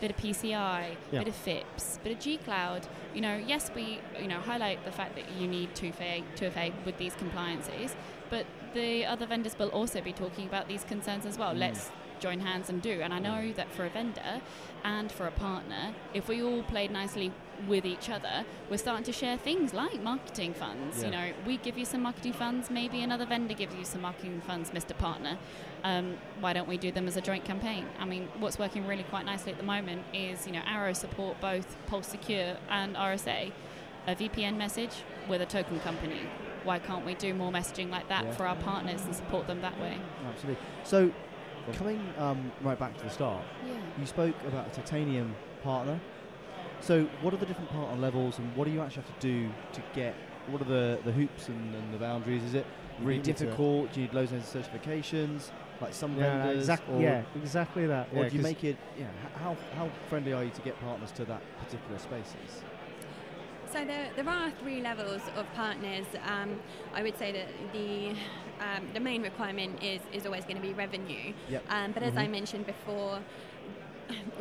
Bit 0.00 0.10
of 0.10 0.16
PCI, 0.16 0.96
yeah. 1.12 1.18
bit 1.20 1.28
of 1.28 1.34
FIPS, 1.34 1.98
bit 2.02 2.12
of 2.12 2.18
G 2.18 2.36
Cloud. 2.38 2.86
You 3.14 3.20
know, 3.20 3.36
yes, 3.36 3.70
we 3.74 4.00
you 4.20 4.28
know 4.28 4.40
highlight 4.40 4.84
the 4.84 4.92
fact 4.92 5.14
that 5.16 5.24
you 5.38 5.46
need 5.46 5.74
2FA, 5.74 6.22
2FA 6.36 6.72
with 6.84 6.98
these 6.98 7.14
compliances, 7.14 7.94
but 8.28 8.44
the 8.74 9.06
other 9.06 9.26
vendors 9.26 9.58
will 9.58 9.68
also 9.68 10.00
be 10.00 10.12
talking 10.12 10.46
about 10.46 10.68
these 10.68 10.84
concerns 10.84 11.24
as 11.24 11.38
well. 11.38 11.54
Mm. 11.54 11.58
Let's 11.60 11.90
join 12.24 12.40
hands 12.40 12.70
and 12.70 12.80
do. 12.80 13.02
And 13.02 13.12
I 13.12 13.18
know 13.18 13.52
that 13.52 13.70
for 13.74 13.84
a 13.84 13.90
vendor 13.90 14.40
and 14.82 15.12
for 15.12 15.26
a 15.26 15.30
partner, 15.30 15.94
if 16.14 16.26
we 16.26 16.42
all 16.42 16.62
played 16.62 16.90
nicely 16.90 17.30
with 17.68 17.84
each 17.84 18.08
other, 18.08 18.46
we're 18.70 18.78
starting 18.78 19.04
to 19.04 19.12
share 19.12 19.36
things 19.36 19.74
like 19.74 20.02
marketing 20.02 20.54
funds. 20.54 20.98
Yeah. 20.98 21.04
You 21.04 21.10
know, 21.12 21.32
we 21.46 21.58
give 21.58 21.76
you 21.76 21.84
some 21.84 22.00
marketing 22.02 22.32
funds, 22.32 22.70
maybe 22.70 23.02
another 23.02 23.26
vendor 23.26 23.52
gives 23.52 23.74
you 23.74 23.84
some 23.84 24.00
marketing 24.00 24.40
funds, 24.46 24.70
Mr. 24.70 24.96
Partner. 24.96 25.36
Um, 25.82 26.16
why 26.40 26.54
don't 26.54 26.66
we 26.66 26.78
do 26.78 26.90
them 26.90 27.06
as 27.06 27.18
a 27.18 27.20
joint 27.20 27.44
campaign? 27.44 27.84
I 27.98 28.06
mean, 28.06 28.28
what's 28.38 28.58
working 28.58 28.86
really 28.86 29.04
quite 29.04 29.26
nicely 29.26 29.52
at 29.52 29.58
the 29.58 29.64
moment 29.64 30.04
is, 30.14 30.46
you 30.46 30.52
know, 30.54 30.62
Arrow 30.64 30.94
support 30.94 31.38
both 31.42 31.76
Pulse 31.86 32.08
Secure 32.08 32.56
and 32.70 32.96
RSA. 32.96 33.52
A 34.06 34.14
VPN 34.14 34.56
message 34.56 34.94
with 35.28 35.42
a 35.42 35.46
token 35.46 35.78
company. 35.80 36.20
Why 36.62 36.78
can't 36.78 37.04
we 37.04 37.14
do 37.14 37.34
more 37.34 37.52
messaging 37.52 37.90
like 37.90 38.08
that 38.08 38.24
yeah. 38.24 38.32
for 38.32 38.46
our 38.46 38.56
partners 38.56 39.02
and 39.04 39.14
support 39.14 39.46
them 39.46 39.60
that 39.60 39.78
way? 39.78 39.98
Absolutely. 40.26 40.62
So 40.84 41.10
Coming 41.72 42.00
um, 42.18 42.52
right 42.62 42.78
back 42.78 42.96
to 42.98 43.04
the 43.04 43.10
start, 43.10 43.42
yeah. 43.66 43.72
you 43.98 44.06
spoke 44.06 44.34
about 44.46 44.66
a 44.66 44.70
titanium 44.70 45.34
partner. 45.62 45.98
So, 46.80 47.04
what 47.22 47.32
are 47.32 47.38
the 47.38 47.46
different 47.46 47.70
partner 47.70 47.98
levels, 47.98 48.38
and 48.38 48.54
what 48.54 48.66
do 48.66 48.70
you 48.70 48.82
actually 48.82 49.04
have 49.04 49.18
to 49.18 49.26
do 49.26 49.48
to 49.72 49.82
get? 49.94 50.14
What 50.48 50.60
are 50.60 50.66
the, 50.66 50.98
the 51.04 51.12
hoops 51.12 51.48
and, 51.48 51.74
and 51.74 51.94
the 51.94 51.96
boundaries? 51.96 52.42
Is 52.42 52.54
it 52.54 52.66
really 53.00 53.20
difficult? 53.20 53.92
Do 53.92 54.00
you 54.00 54.06
need 54.06 54.14
loads 54.14 54.32
of 54.32 54.40
certifications? 54.40 55.50
Like 55.80 55.94
some 55.94 56.16
yeah, 56.18 56.44
vendors? 56.44 56.58
Exactly, 56.58 57.02
yeah, 57.02 57.22
exactly 57.36 57.86
that. 57.86 58.08
Or 58.14 58.24
yeah, 58.24 58.28
do 58.28 58.36
you 58.36 58.42
make 58.42 58.62
it? 58.62 58.76
Yeah, 58.98 59.06
how, 59.42 59.56
how 59.76 59.90
friendly 60.08 60.34
are 60.34 60.44
you 60.44 60.50
to 60.50 60.60
get 60.60 60.78
partners 60.80 61.10
to 61.12 61.24
that 61.24 61.42
particular 61.64 61.98
spaces? 61.98 62.62
So 63.74 63.84
there, 63.84 64.08
there 64.14 64.28
are 64.28 64.52
three 64.62 64.80
levels 64.80 65.20
of 65.34 65.52
partners. 65.54 66.06
Um, 66.28 66.60
I 66.94 67.02
would 67.02 67.18
say 67.18 67.32
that 67.32 67.48
the 67.72 68.10
um, 68.60 68.86
the 68.94 69.00
main 69.00 69.20
requirement 69.20 69.82
is 69.82 70.00
is 70.12 70.26
always 70.26 70.44
going 70.44 70.54
to 70.54 70.62
be 70.62 70.72
revenue. 70.72 71.32
Yep. 71.48 71.64
Um, 71.68 71.90
but 71.90 72.04
mm-hmm. 72.04 72.10
as 72.10 72.16
I 72.16 72.22
mm-hmm. 72.22 72.32
mentioned 72.32 72.66
before, 72.66 73.18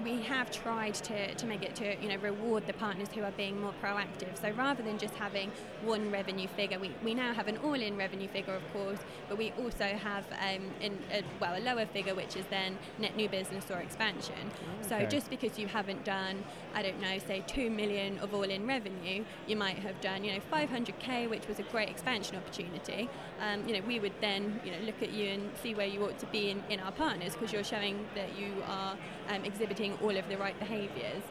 we 0.03 0.21
have 0.21 0.51
tried 0.51 0.95
to, 0.95 1.33
to 1.35 1.45
make 1.45 1.63
it 1.63 1.75
to 1.75 2.01
you 2.01 2.09
know 2.09 2.17
reward 2.17 2.65
the 2.67 2.73
partners 2.73 3.07
who 3.13 3.23
are 3.23 3.31
being 3.31 3.59
more 3.59 3.73
proactive. 3.81 4.39
So 4.41 4.51
rather 4.51 4.83
than 4.83 4.97
just 4.97 5.15
having 5.15 5.51
one 5.83 6.11
revenue 6.11 6.47
figure, 6.47 6.79
we, 6.79 6.91
we 7.03 7.13
now 7.13 7.33
have 7.33 7.47
an 7.47 7.57
all-in 7.57 7.97
revenue 7.97 8.27
figure, 8.27 8.53
of 8.53 8.73
course, 8.73 8.99
but 9.29 9.37
we 9.37 9.51
also 9.59 9.85
have 9.85 10.25
um, 10.33 10.71
in 10.81 10.97
a, 11.11 11.23
well 11.39 11.57
a 11.57 11.61
lower 11.61 11.85
figure, 11.85 12.15
which 12.15 12.35
is 12.35 12.45
then 12.49 12.77
net 12.99 13.15
new 13.15 13.29
business 13.29 13.65
or 13.69 13.77
expansion. 13.77 14.51
So 14.81 15.05
just 15.05 15.29
because 15.29 15.57
you 15.57 15.67
haven't 15.67 16.03
done, 16.03 16.43
I 16.73 16.81
don't 16.81 16.99
know, 16.99 17.17
say 17.19 17.43
two 17.47 17.69
million 17.69 18.19
of 18.19 18.33
all-in 18.33 18.67
revenue, 18.67 19.23
you 19.47 19.55
might 19.55 19.77
have 19.79 19.99
done 20.01 20.23
you 20.23 20.33
know 20.33 20.39
500k, 20.51 21.29
which 21.29 21.47
was 21.47 21.59
a 21.59 21.63
great 21.63 21.89
expansion 21.89 22.35
opportunity. 22.35 23.09
Um, 23.39 23.67
you 23.67 23.73
know 23.73 23.85
we 23.87 23.99
would 23.99 24.13
then 24.21 24.59
you 24.65 24.71
know 24.71 24.79
look 24.85 25.01
at 25.01 25.11
you 25.11 25.27
and 25.27 25.51
see 25.61 25.75
where 25.75 25.87
you 25.87 26.03
ought 26.03 26.19
to 26.19 26.25
be 26.27 26.49
in, 26.49 26.63
in 26.69 26.79
our 26.79 26.91
partners 26.91 27.33
because 27.33 27.53
you're 27.53 27.63
showing 27.63 28.05
that 28.15 28.37
you 28.37 28.51
are 28.67 28.95
um, 29.29 29.45
exhibiting 29.53 29.97
all 30.01 30.15
of 30.17 30.27
the 30.29 30.37
right 30.37 30.57
behaviours. 30.59 31.23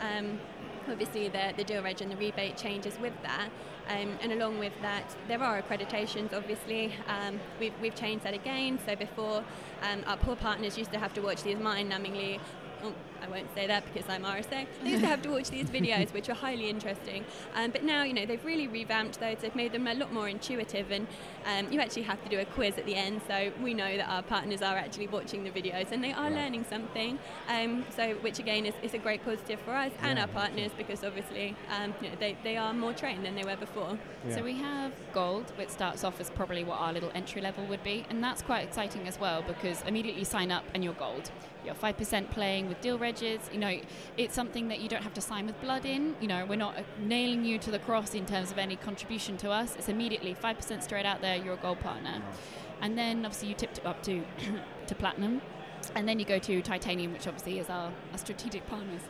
Um, 0.00 0.38
obviously, 0.88 1.28
the, 1.28 1.54
the 1.56 1.64
deal 1.64 1.82
reg 1.82 2.00
and 2.02 2.10
the 2.12 2.16
rebate 2.16 2.56
changes 2.56 2.98
with 3.00 3.14
that. 3.22 3.48
Um, 3.88 4.18
and 4.22 4.32
along 4.32 4.58
with 4.58 4.72
that, 4.82 5.16
there 5.28 5.42
are 5.42 5.60
accreditations, 5.60 6.32
obviously. 6.32 6.92
Um, 7.08 7.40
we've, 7.58 7.72
we've 7.82 7.94
changed 7.94 8.24
that 8.24 8.34
again. 8.34 8.78
So 8.86 8.94
before, 8.94 9.42
um, 9.82 10.04
our 10.06 10.16
poor 10.16 10.36
partners 10.36 10.78
used 10.78 10.92
to 10.92 10.98
have 10.98 11.12
to 11.14 11.20
watch 11.20 11.42
these 11.42 11.58
mind 11.58 11.90
numbingly. 11.90 12.38
I 13.22 13.28
won't 13.28 13.52
say 13.54 13.66
that 13.66 13.84
because 13.92 14.08
I'm 14.08 14.24
RSA. 14.24 14.66
They 14.82 14.90
used 14.90 15.02
to 15.02 15.08
have 15.08 15.22
to 15.22 15.30
watch 15.30 15.50
these 15.50 15.66
videos, 15.66 16.12
which 16.12 16.28
are 16.28 16.34
highly 16.34 16.68
interesting. 16.68 17.24
Um, 17.54 17.70
but 17.70 17.84
now, 17.84 18.02
you 18.02 18.14
know, 18.14 18.26
they've 18.26 18.44
really 18.44 18.66
revamped 18.66 19.20
those. 19.20 19.38
They've 19.38 19.54
made 19.54 19.72
them 19.72 19.86
a 19.86 19.94
lot 19.94 20.12
more 20.12 20.28
intuitive, 20.28 20.90
and 20.90 21.06
um, 21.46 21.72
you 21.72 21.80
actually 21.80 22.02
have 22.02 22.22
to 22.24 22.28
do 22.28 22.38
a 22.38 22.44
quiz 22.44 22.78
at 22.78 22.86
the 22.86 22.94
end. 22.94 23.20
So 23.26 23.52
we 23.62 23.74
know 23.74 23.96
that 23.96 24.08
our 24.08 24.22
partners 24.22 24.62
are 24.62 24.76
actually 24.76 25.06
watching 25.08 25.44
the 25.44 25.50
videos 25.50 25.92
and 25.92 26.02
they 26.02 26.12
are 26.12 26.30
learning 26.30 26.64
something. 26.68 27.18
Um, 27.48 27.84
so, 27.94 28.14
which 28.16 28.38
again 28.38 28.66
is, 28.66 28.74
is 28.82 28.94
a 28.94 28.98
great 28.98 29.24
positive 29.24 29.60
for 29.60 29.72
us 29.72 29.92
and 30.02 30.18
our 30.18 30.28
partners 30.28 30.70
because 30.76 31.04
obviously, 31.04 31.56
um, 31.70 31.94
you 32.00 32.08
know, 32.08 32.14
they, 32.18 32.36
they 32.42 32.56
are 32.56 32.72
more 32.72 32.92
trained 32.92 33.24
than 33.24 33.34
they 33.34 33.44
were 33.44 33.56
before. 33.56 33.98
Yeah. 34.28 34.36
So 34.36 34.42
we 34.42 34.54
have 34.54 34.92
gold, 35.12 35.52
which 35.56 35.70
starts 35.70 36.04
off 36.04 36.20
as 36.20 36.30
probably 36.30 36.64
what 36.64 36.78
our 36.78 36.92
little 36.92 37.10
entry 37.14 37.40
level 37.40 37.64
would 37.66 37.82
be, 37.82 38.04
and 38.10 38.22
that's 38.22 38.42
quite 38.42 38.66
exciting 38.66 39.06
as 39.06 39.18
well 39.18 39.42
because 39.42 39.82
immediately 39.82 40.20
you 40.20 40.24
sign 40.24 40.50
up 40.50 40.64
and 40.74 40.84
you're 40.84 40.94
gold. 40.94 41.30
You're 41.64 41.74
five 41.74 41.98
percent 41.98 42.30
playing 42.30 42.68
with 42.68 42.80
deal 42.80 42.98
regs. 43.12 43.52
You 43.52 43.58
know, 43.58 43.80
it's 44.16 44.34
something 44.34 44.68
that 44.68 44.80
you 44.80 44.88
don't 44.88 45.02
have 45.02 45.14
to 45.14 45.20
sign 45.20 45.46
with 45.46 45.60
blood 45.60 45.84
in. 45.84 46.14
You 46.20 46.28
know, 46.28 46.46
we're 46.46 46.56
not 46.56 46.76
nailing 47.00 47.44
you 47.44 47.58
to 47.58 47.70
the 47.70 47.78
cross 47.78 48.14
in 48.14 48.26
terms 48.26 48.50
of 48.50 48.58
any 48.58 48.76
contribution 48.76 49.36
to 49.38 49.50
us. 49.50 49.76
It's 49.76 49.88
immediately 49.88 50.34
five 50.34 50.56
percent 50.56 50.84
straight 50.84 51.06
out 51.06 51.20
there. 51.20 51.36
You're 51.36 51.54
a 51.54 51.58
gold 51.58 51.80
partner, 51.80 52.10
mm. 52.10 52.22
and 52.80 52.96
then 52.96 53.24
obviously 53.24 53.48
you 53.48 53.54
tipped 53.54 53.78
it 53.78 53.86
up 53.86 54.02
to 54.04 54.22
to 54.86 54.94
platinum, 54.94 55.40
and 55.94 56.08
then 56.08 56.18
you 56.18 56.24
go 56.24 56.38
to 56.38 56.62
titanium, 56.62 57.12
which 57.12 57.26
obviously 57.26 57.58
is 57.58 57.68
our, 57.70 57.92
our 58.12 58.18
strategic 58.18 58.66
partners. 58.68 59.02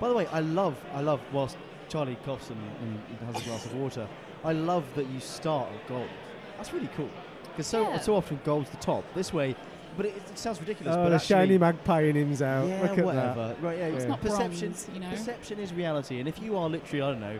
By 0.00 0.08
the 0.08 0.14
way, 0.14 0.26
I 0.28 0.40
love, 0.40 0.82
I 0.94 1.02
love, 1.02 1.20
whilst 1.30 1.58
Charlie 1.90 2.16
coughs 2.24 2.48
and, 2.48 2.58
and 2.80 3.34
has 3.34 3.42
a 3.42 3.44
glass 3.44 3.66
of 3.66 3.74
water, 3.74 4.08
I 4.42 4.52
love 4.52 4.84
that 4.94 5.06
you 5.08 5.20
start 5.20 5.68
at 5.70 5.86
gold. 5.86 6.08
That's 6.56 6.72
really 6.72 6.88
cool. 6.96 7.10
Because 7.44 7.66
so, 7.66 7.82
Yeah. 7.82 8.00
so 8.00 8.16
often 8.16 8.40
gold's 8.42 8.70
the 8.70 8.78
top. 8.78 9.04
This 9.14 9.34
way, 9.34 9.54
but 9.96 10.06
it, 10.06 10.16
it 10.16 10.38
sounds 10.38 10.60
ridiculous. 10.60 10.94
Oh, 10.96 11.04
but 11.04 11.08
the 11.10 11.14
actually, 11.16 11.34
shiny 11.34 11.58
magpie 11.58 12.02
in 12.02 12.16
him's 12.16 12.42
out. 12.42 12.68
Yeah, 12.68 12.82
Look 12.82 12.98
at 12.98 13.04
whatever. 13.04 13.48
that. 13.48 13.62
Right, 13.62 13.78
yeah, 13.78 13.86
it's 13.86 14.04
Yeah. 14.04 14.10
not 14.10 14.22
Not 14.22 14.30
perception. 14.32 14.68
bronze, 14.70 14.88
you 14.94 15.00
know. 15.00 15.10
Perception 15.10 15.58
is 15.60 15.72
reality, 15.72 16.20
and 16.20 16.28
if 16.28 16.40
you 16.40 16.56
are 16.56 16.68
literally, 16.68 17.02
I 17.02 17.10
don't 17.10 17.20
know, 17.20 17.38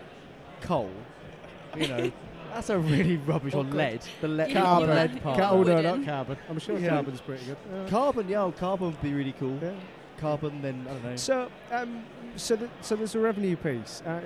coal, 0.63 0.91
you 1.77 1.87
know, 1.89 2.13
that's 2.53 2.71
a 2.71 2.79
really 2.79 3.17
rubbish 3.27 3.55
Oh, 3.55 3.61
on 3.61 3.71
lead. 3.71 4.01
The, 4.21 4.29
le- 4.29 4.49
You 4.49 4.55
the 4.55 4.61
Carbon. 4.61 4.89
lead 4.91 5.23
part. 5.23 5.39
Ca- 5.39 5.51
oh, 5.51 5.63
no, 5.63 5.81
not 5.81 6.05
carbon. 6.05 6.37
I'm 6.49 6.59
sure 6.59 6.79
Yeah. 6.79 6.89
carbon's 6.91 7.21
pretty 7.21 7.45
good. 7.47 7.57
Uh, 7.73 7.89
Carbon, 7.89 8.29
yeah, 8.29 8.43
oh, 8.43 8.53
carbon 8.53 8.89
would 8.89 9.03
be 9.03 9.13
really 9.15 9.35
cool. 9.39 9.59
yeah. 9.63 9.71
Carbon, 10.19 10.61
then 10.61 10.85
I 10.89 10.93
don't 10.93 11.05
know. 11.05 11.17
So, 11.17 11.51
um, 11.71 12.05
so, 12.37 12.57
th- 12.57 12.71
so 12.83 12.97
there's 12.97 13.15
a 13.15 13.21
revenue 13.21 13.57
piece. 13.57 14.03
Uh, 14.05 14.21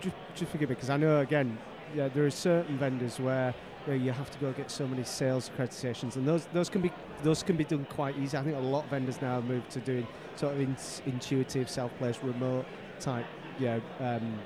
just, 0.00 0.14
just 0.34 0.52
forgive 0.52 0.68
me, 0.68 0.74
because 0.74 0.90
I 0.90 0.96
know 0.96 1.18
again, 1.20 1.58
yeah, 1.96 2.08
there 2.08 2.24
are 2.26 2.30
certain 2.30 2.76
vendors 2.78 3.18
where 3.18 3.54
you, 3.86 3.92
know, 3.92 4.04
you 4.04 4.12
have 4.12 4.30
to 4.30 4.38
go 4.38 4.52
get 4.52 4.70
so 4.70 4.86
many 4.86 5.04
sales 5.04 5.50
accreditations, 5.50 6.16
and 6.16 6.26
those 6.26 6.46
those 6.52 6.68
can 6.68 6.80
be 6.80 6.92
those 7.22 7.42
can 7.42 7.56
be 7.56 7.64
done 7.64 7.86
quite 7.90 8.16
easy. 8.18 8.36
I 8.36 8.42
think 8.42 8.56
a 8.56 8.60
lot 8.60 8.84
of 8.84 8.90
vendors 8.90 9.20
now 9.20 9.36
have 9.36 9.44
moved 9.44 9.70
to 9.70 9.80
doing 9.80 10.06
sort 10.36 10.54
of 10.54 10.60
in, 10.60 10.76
intuitive, 11.06 11.68
self-placed, 11.68 12.22
remote 12.22 12.66
type, 13.00 13.26
yeah, 13.58 13.80
um, 14.00 14.38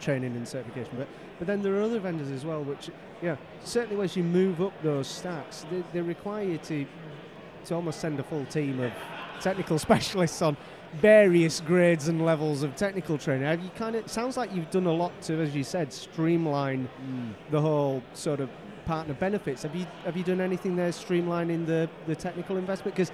training 0.00 0.36
and 0.36 0.46
certification. 0.46 0.92
But 0.96 1.08
but 1.38 1.46
then 1.46 1.62
there 1.62 1.74
are 1.76 1.82
other 1.82 2.00
vendors 2.00 2.30
as 2.30 2.44
well, 2.44 2.62
which 2.62 2.90
yeah, 3.22 3.36
certainly 3.64 4.02
as 4.04 4.16
you 4.16 4.22
move 4.22 4.60
up 4.60 4.72
those 4.82 5.06
stacks, 5.06 5.64
they, 5.70 5.82
they 5.92 6.00
require 6.00 6.44
you 6.44 6.58
to 6.58 6.86
to 7.66 7.74
almost 7.74 8.00
send 8.00 8.18
a 8.18 8.22
full 8.22 8.44
team 8.46 8.80
of 8.80 8.92
technical 9.40 9.78
specialists 9.88 10.42
on 10.42 10.56
various 10.94 11.60
grades 11.60 12.08
and 12.08 12.24
levels 12.24 12.62
of 12.62 12.74
technical 12.74 13.16
training. 13.16 13.46
Have 13.46 13.62
you 13.62 13.70
kind 13.70 13.94
of 13.96 14.10
sounds 14.10 14.36
like 14.36 14.52
you've 14.54 14.70
done 14.70 14.86
a 14.86 14.92
lot 14.92 15.20
to, 15.22 15.40
as 15.40 15.54
you 15.54 15.64
said, 15.64 15.92
streamline 15.92 16.88
Mm. 17.04 17.32
the 17.50 17.60
whole 17.60 18.02
sort 18.14 18.40
of 18.40 18.50
partner 18.86 19.14
benefits. 19.14 19.62
Have 19.62 19.76
you 19.76 19.86
have 20.04 20.16
you 20.16 20.24
done 20.24 20.40
anything 20.40 20.74
there 20.74 20.90
streamlining 20.90 21.64
the, 21.64 21.88
the 22.08 22.16
technical 22.16 22.56
investment? 22.56 22.96
Because 22.96 23.12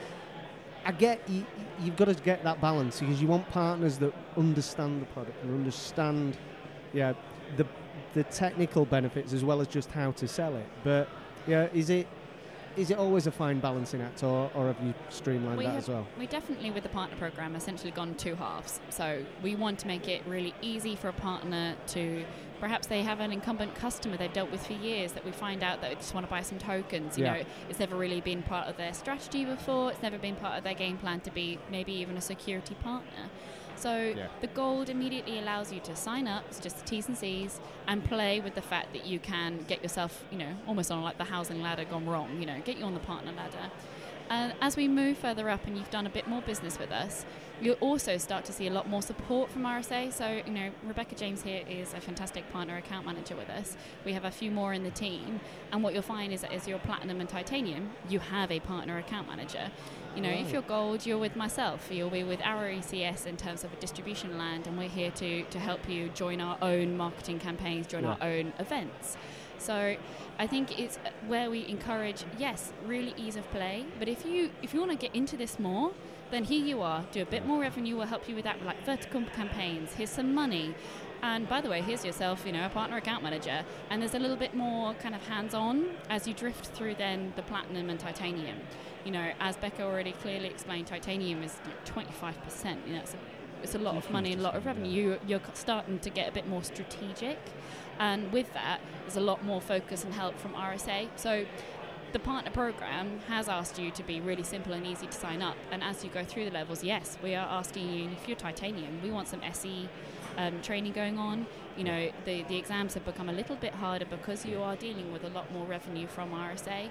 I 0.86 0.92
get 0.92 1.20
you, 1.28 1.44
you've 1.80 1.96
got 1.96 2.06
to 2.06 2.14
get 2.14 2.42
that 2.44 2.60
balance 2.60 3.00
because 3.00 3.20
you 3.20 3.28
want 3.28 3.46
partners 3.50 3.98
that 3.98 4.14
understand 4.38 5.02
the 5.02 5.06
product 5.06 5.42
and 5.42 5.52
understand, 5.52 6.38
yeah, 6.94 7.12
the 7.58 7.66
the 8.14 8.24
technical 8.24 8.86
benefits 8.86 9.34
as 9.34 9.44
well 9.44 9.60
as 9.60 9.68
just 9.68 9.90
how 9.90 10.12
to 10.12 10.26
sell 10.26 10.56
it. 10.56 10.66
But 10.82 11.08
yeah, 11.46 11.68
is 11.74 11.90
it 11.90 12.06
is 12.76 12.90
it 12.90 12.98
always 12.98 13.26
a 13.26 13.30
fine 13.30 13.58
balancing 13.60 14.00
act, 14.02 14.22
or, 14.22 14.50
or 14.54 14.66
have 14.66 14.76
you 14.84 14.92
streamlined 15.08 15.58
We 15.58 15.64
that 15.64 15.70
have- 15.70 15.78
as 15.82 15.88
well? 15.88 16.06
We 16.18 16.26
definitely, 16.26 16.70
with 16.70 16.82
the 16.82 16.88
partner 16.90 17.16
program, 17.16 17.56
essentially 17.56 17.90
gone 17.90 18.14
two 18.14 18.34
halves. 18.34 18.80
So 18.90 19.24
we 19.42 19.54
want 19.54 19.78
to 19.80 19.86
make 19.86 20.08
it 20.08 20.22
really 20.26 20.54
easy 20.62 20.94
for 20.96 21.08
a 21.08 21.12
partner 21.12 21.74
to, 21.88 22.24
perhaps 22.60 22.86
they 22.86 23.02
have 23.02 23.20
an 23.20 23.32
incumbent 23.32 23.74
customer 23.74 24.16
they've 24.16 24.32
dealt 24.32 24.50
with 24.50 24.66
for 24.66 24.74
years 24.74 25.12
that 25.12 25.24
we 25.24 25.30
find 25.32 25.62
out 25.62 25.80
that 25.80 25.88
they 25.90 25.94
just 25.96 26.14
want 26.14 26.26
to 26.26 26.30
buy 26.30 26.42
some 26.42 26.58
tokens. 26.58 27.16
You 27.18 27.24
Yeah. 27.24 27.34
know, 27.38 27.42
it's 27.68 27.78
never 27.78 27.96
really 27.96 28.20
been 28.20 28.42
part 28.42 28.66
of 28.68 28.76
their 28.76 28.92
strategy 28.94 29.44
before. 29.44 29.90
It's 29.90 30.02
never 30.02 30.18
been 30.18 30.36
part 30.36 30.56
of 30.58 30.64
their 30.64 30.74
game 30.74 30.96
plan 30.98 31.20
to 31.20 31.30
be 31.30 31.58
maybe 31.70 31.92
even 31.92 32.16
a 32.16 32.20
security 32.20 32.74
partner. 32.82 33.30
So 33.76 34.14
Yeah. 34.16 34.26
the 34.40 34.46
gold 34.48 34.88
immediately 34.88 35.38
allows 35.38 35.72
you 35.72 35.80
to 35.80 35.94
sign 35.94 36.26
up, 36.26 36.44
it's 36.48 36.60
just 36.60 36.78
the 36.78 36.84
T's 36.84 37.08
and 37.08 37.16
C's, 37.16 37.60
and 37.86 38.04
play 38.04 38.40
with 38.40 38.54
the 38.54 38.62
fact 38.62 38.92
that 38.94 39.06
you 39.06 39.18
can 39.18 39.64
get 39.68 39.82
yourself, 39.82 40.24
you 40.30 40.38
know, 40.38 40.54
almost 40.66 40.90
on 40.90 41.02
like 41.02 41.18
the 41.18 41.24
housing 41.24 41.62
ladder 41.62 41.84
gone 41.84 42.06
wrong, 42.06 42.40
you 42.40 42.46
know, 42.46 42.60
get 42.64 42.78
you 42.78 42.84
on 42.84 42.94
the 42.94 43.00
partner 43.00 43.32
ladder. 43.32 43.70
And 44.28 44.54
as 44.60 44.76
we 44.76 44.88
move 44.88 45.18
further 45.18 45.48
up 45.48 45.66
and 45.66 45.76
you've 45.76 45.90
done 45.90 46.06
a 46.06 46.10
bit 46.10 46.26
more 46.26 46.42
business 46.42 46.78
with 46.78 46.90
us, 46.90 47.24
you'll 47.60 47.74
also 47.76 48.18
start 48.18 48.44
to 48.44 48.52
see 48.52 48.66
a 48.66 48.70
lot 48.70 48.88
more 48.88 49.02
support 49.02 49.50
from 49.50 49.62
RSA. 49.62 50.12
So, 50.12 50.42
you 50.46 50.52
know, 50.52 50.70
Rebecca 50.84 51.14
James 51.14 51.42
here 51.42 51.62
is 51.68 51.94
a 51.94 52.00
fantastic 52.00 52.50
partner 52.52 52.76
account 52.76 53.06
manager 53.06 53.34
with 53.36 53.48
us. 53.48 53.76
We 54.04 54.12
have 54.12 54.24
a 54.24 54.30
few 54.30 54.50
more 54.50 54.72
in 54.72 54.82
the 54.82 54.90
team. 54.90 55.40
And 55.72 55.82
what 55.82 55.94
you'll 55.94 56.02
find 56.02 56.32
is 56.32 56.42
that 56.42 56.52
as 56.52 56.68
you're 56.68 56.78
platinum 56.78 57.20
and 57.20 57.28
titanium, 57.28 57.90
you 58.08 58.18
have 58.18 58.50
a 58.50 58.60
partner 58.60 58.98
account 58.98 59.28
manager. 59.28 59.70
You 60.14 60.22
know, 60.22 60.30
if 60.30 60.50
you're 60.50 60.62
gold, 60.62 61.04
you're 61.04 61.18
with 61.18 61.36
myself. 61.36 61.88
You'll 61.90 62.08
be 62.08 62.24
with 62.24 62.40
Arrow 62.40 62.72
ECS 62.72 63.26
in 63.26 63.36
terms 63.36 63.64
of 63.64 63.72
a 63.72 63.76
distribution 63.76 64.38
land, 64.38 64.66
and 64.66 64.78
we're 64.78 64.88
here 64.88 65.10
to, 65.10 65.42
to 65.44 65.58
help 65.58 65.86
you 65.88 66.08
join 66.14 66.40
our 66.40 66.56
own 66.62 66.96
marketing 66.96 67.38
campaigns, 67.38 67.86
join 67.86 68.04
Yeah. 68.04 68.16
our 68.20 68.28
own 68.28 68.54
events. 68.58 69.18
So 69.58 69.96
I 70.38 70.46
think 70.46 70.78
it's 70.78 70.98
where 71.26 71.50
we 71.50 71.66
encourage, 71.66 72.24
yes, 72.38 72.72
really 72.86 73.14
ease 73.18 73.36
of 73.36 73.50
play. 73.50 73.84
But 73.98 74.08
if 74.08 74.24
you 74.24 74.50
if 74.62 74.72
you 74.72 74.80
want 74.80 74.92
to 74.92 74.98
get 74.98 75.14
into 75.14 75.36
this 75.36 75.58
more, 75.58 75.92
then 76.30 76.44
here 76.44 76.64
you 76.64 76.82
are. 76.82 77.04
Do 77.12 77.22
a 77.22 77.26
bit 77.26 77.46
more 77.46 77.60
revenue. 77.60 77.96
We'll 77.96 78.06
help 78.06 78.28
you 78.28 78.34
with 78.34 78.44
that, 78.44 78.62
like 78.64 78.84
vertical 78.84 79.22
campaigns. 79.36 79.94
Here's 79.94 80.10
some 80.10 80.34
money. 80.34 80.74
And 81.22 81.48
by 81.48 81.60
the 81.60 81.68
way, 81.68 81.80
here's 81.80 82.04
yourself, 82.04 82.44
you 82.44 82.52
know, 82.52 82.66
a 82.66 82.68
partner 82.68 82.96
account 82.96 83.22
manager. 83.22 83.64
And 83.90 84.02
there's 84.02 84.14
a 84.14 84.18
little 84.18 84.36
bit 84.36 84.54
more 84.54 84.94
kind 84.94 85.14
of 85.14 85.26
hands-on 85.26 85.90
as 86.10 86.28
you 86.28 86.34
drift 86.34 86.66
through 86.66 86.96
then 86.96 87.32
the 87.36 87.42
platinum 87.42 87.90
and 87.90 87.98
titanium. 87.98 88.58
You 89.04 89.12
know, 89.12 89.32
as 89.40 89.56
Becca 89.56 89.82
already 89.82 90.12
clearly 90.12 90.46
explained, 90.46 90.88
titanium 90.88 91.42
is 91.42 91.56
25%. 91.86 92.76
You 92.86 92.94
know, 92.94 93.00
it's 93.00 93.14
a, 93.14 93.18
it's 93.62 93.74
a 93.74 93.78
lot 93.78 93.96
of 93.96 94.10
money 94.10 94.32
and 94.32 94.40
a 94.40 94.44
lot 94.44 94.56
of 94.56 94.66
revenue. 94.66 94.90
You, 94.90 95.18
you're 95.26 95.40
starting 95.54 95.98
to 96.00 96.10
get 96.10 96.28
a 96.28 96.32
bit 96.32 96.46
more 96.48 96.62
strategic. 96.62 97.38
And 97.98 98.30
with 98.32 98.52
that, 98.52 98.80
there's 99.02 99.16
a 99.16 99.20
lot 99.20 99.44
more 99.44 99.60
focus 99.60 100.04
and 100.04 100.12
help 100.12 100.38
from 100.38 100.52
RSA. 100.52 101.08
So 101.16 101.46
the 102.16 102.20
partner 102.20 102.50
program 102.50 103.20
has 103.28 103.46
asked 103.46 103.78
you 103.78 103.90
to 103.90 104.02
be 104.02 104.22
really 104.22 104.42
simple 104.42 104.72
and 104.72 104.86
easy 104.86 105.06
to 105.06 105.12
sign 105.12 105.42
up. 105.42 105.54
And 105.70 105.84
as 105.84 106.02
you 106.02 106.08
go 106.08 106.24
through 106.24 106.46
the 106.46 106.50
levels, 106.50 106.82
yes, 106.82 107.18
we 107.22 107.34
are 107.34 107.46
asking 107.46 107.92
you 107.92 108.08
if 108.08 108.26
you're 108.26 108.38
titanium, 108.38 109.02
we 109.02 109.10
want 109.10 109.28
some 109.28 109.42
SE 109.42 109.86
um, 110.38 110.62
training 110.62 110.92
going 110.92 111.18
on. 111.18 111.46
You 111.76 111.84
know, 111.84 112.10
the, 112.24 112.42
the 112.44 112.56
exams 112.56 112.94
have 112.94 113.04
become 113.04 113.28
a 113.28 113.34
little 113.34 113.56
bit 113.56 113.74
harder 113.74 114.06
because 114.06 114.46
you 114.46 114.62
are 114.62 114.76
dealing 114.76 115.12
with 115.12 115.24
a 115.24 115.28
lot 115.28 115.52
more 115.52 115.66
revenue 115.66 116.06
from 116.06 116.30
RSA. 116.30 116.88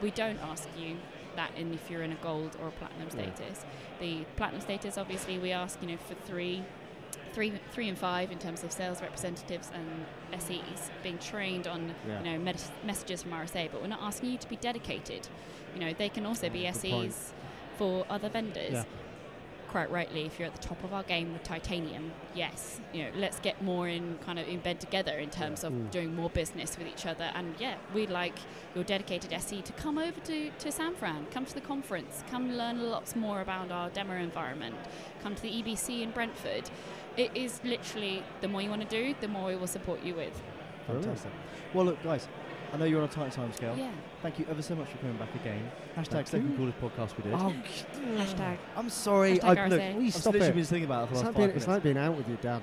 We 0.00 0.12
don't 0.12 0.38
ask 0.38 0.68
you 0.78 0.98
that 1.34 1.50
in 1.56 1.74
if 1.74 1.90
you're 1.90 2.04
in 2.04 2.12
a 2.12 2.22
gold 2.22 2.56
or 2.62 2.68
a 2.68 2.70
platinum 2.70 3.10
status. 3.10 3.64
The 3.98 4.24
platinum 4.36 4.60
status, 4.60 4.96
obviously, 4.96 5.36
we 5.40 5.50
ask 5.50 5.82
you 5.82 5.88
know 5.88 5.96
for 5.96 6.14
three, 6.14 6.62
three, 7.32 7.52
three 7.72 7.88
and 7.88 7.96
five 7.98 8.30
in 8.32 8.38
terms 8.38 8.62
of 8.64 8.72
sales 8.72 9.00
representatives 9.02 9.70
and 9.74 10.40
SEs 10.40 10.90
being 11.02 11.18
trained 11.18 11.66
on 11.66 11.94
Yeah. 12.06 12.22
you 12.22 12.32
know 12.32 12.38
mes- 12.38 12.70
messages 12.84 13.22
from 13.22 13.32
RSA, 13.32 13.68
but 13.72 13.80
we're 13.80 13.88
not 13.88 14.02
asking 14.02 14.30
you 14.30 14.38
to 14.38 14.48
be 14.48 14.56
dedicated. 14.56 15.28
You 15.74 15.80
know, 15.80 15.92
they 15.92 16.08
can 16.08 16.26
also 16.26 16.48
be 16.48 16.60
Good 16.70 16.74
point. 16.90 17.12
SEs 17.12 17.32
for 17.78 18.04
other 18.10 18.28
vendors. 18.28 18.72
Yeah. 18.72 18.84
quite 19.68 19.88
rightly, 19.92 20.26
if 20.26 20.36
you're 20.36 20.48
at 20.48 20.52
the 20.60 20.66
top 20.66 20.82
of 20.82 20.92
our 20.92 21.04
game 21.04 21.32
with 21.32 21.44
titanium, 21.44 22.10
yes, 22.34 22.80
you 22.92 23.04
know, 23.04 23.10
let's 23.14 23.38
get 23.38 23.62
more 23.62 23.86
in 23.86 24.18
kind 24.26 24.36
of 24.36 24.48
in 24.48 24.58
bed 24.58 24.80
together 24.80 25.12
in 25.12 25.30
terms 25.30 25.62
of 25.62 25.72
Mm. 25.72 25.88
doing 25.92 26.16
more 26.16 26.28
business 26.28 26.76
with 26.76 26.88
each 26.88 27.06
other. 27.06 27.30
And 27.36 27.54
yeah, 27.60 27.76
we'd 27.94 28.10
like 28.10 28.36
your 28.74 28.82
dedicated 28.82 29.32
SE 29.32 29.62
to 29.62 29.72
come 29.74 29.96
over 29.96 30.18
to, 30.22 30.50
to 30.50 30.72
San 30.72 30.96
Fran, 30.96 31.26
come 31.30 31.46
to 31.46 31.54
the 31.54 31.60
conference, 31.60 32.24
come 32.28 32.54
learn 32.56 32.90
lots 32.90 33.14
more 33.14 33.40
about 33.42 33.70
our 33.70 33.90
demo 33.90 34.14
environment, 34.16 34.74
come 35.22 35.36
to 35.36 35.42
the 35.42 35.62
EBC 35.62 36.02
in 36.02 36.10
Brentford. 36.10 36.68
It 37.16 37.30
is 37.34 37.60
literally 37.64 38.22
the 38.40 38.48
more 38.48 38.62
you 38.62 38.70
want 38.70 38.82
to 38.82 38.88
do, 38.88 39.14
the 39.20 39.28
more 39.28 39.46
we 39.48 39.56
will 39.56 39.66
support 39.66 40.02
you 40.02 40.14
with. 40.14 40.40
Fantastic. 40.86 41.30
Well, 41.74 41.84
look, 41.86 42.02
guys, 42.02 42.28
I 42.72 42.76
know 42.76 42.84
you're 42.84 43.02
on 43.02 43.08
a 43.08 43.12
tight 43.12 43.32
time 43.32 43.52
scale. 43.52 43.74
Yeah. 43.76 43.90
Thank 44.22 44.38
you 44.38 44.46
ever 44.50 44.62
so 44.62 44.74
much 44.74 44.88
for 44.88 44.98
coming 44.98 45.16
back 45.16 45.34
again. 45.34 45.70
Hashtag 45.96 46.08
Thank 46.08 46.26
second 46.28 46.50
you. 46.52 46.56
coolest 46.56 46.80
podcast 46.80 47.16
we 47.16 47.24
did. 47.24 47.34
Oh, 47.34 47.52
Hashtag. 48.16 48.58
I'm 48.76 48.88
sorry. 48.88 49.38
Hashtag 49.38 49.58
I, 49.58 49.66
look, 49.68 49.80
RSA. 49.80 49.94
will 49.94 50.02
you 50.02 50.06
I've 50.08 50.14
stop 50.14 50.32
literally 50.34 50.50
it? 50.50 50.54
been 50.54 50.64
thinking 50.64 50.84
about 50.84 51.04
it 51.04 51.06
for 51.08 51.12
It's 51.14 51.22
the 51.22 51.26
like, 51.26 51.34
last 51.34 51.36
being, 51.36 51.48
five 51.48 51.56
it's 51.56 51.68
like 51.68 51.82
being 51.82 51.98
out 51.98 52.16
with 52.16 52.28
your 52.28 52.36
dad. 52.38 52.62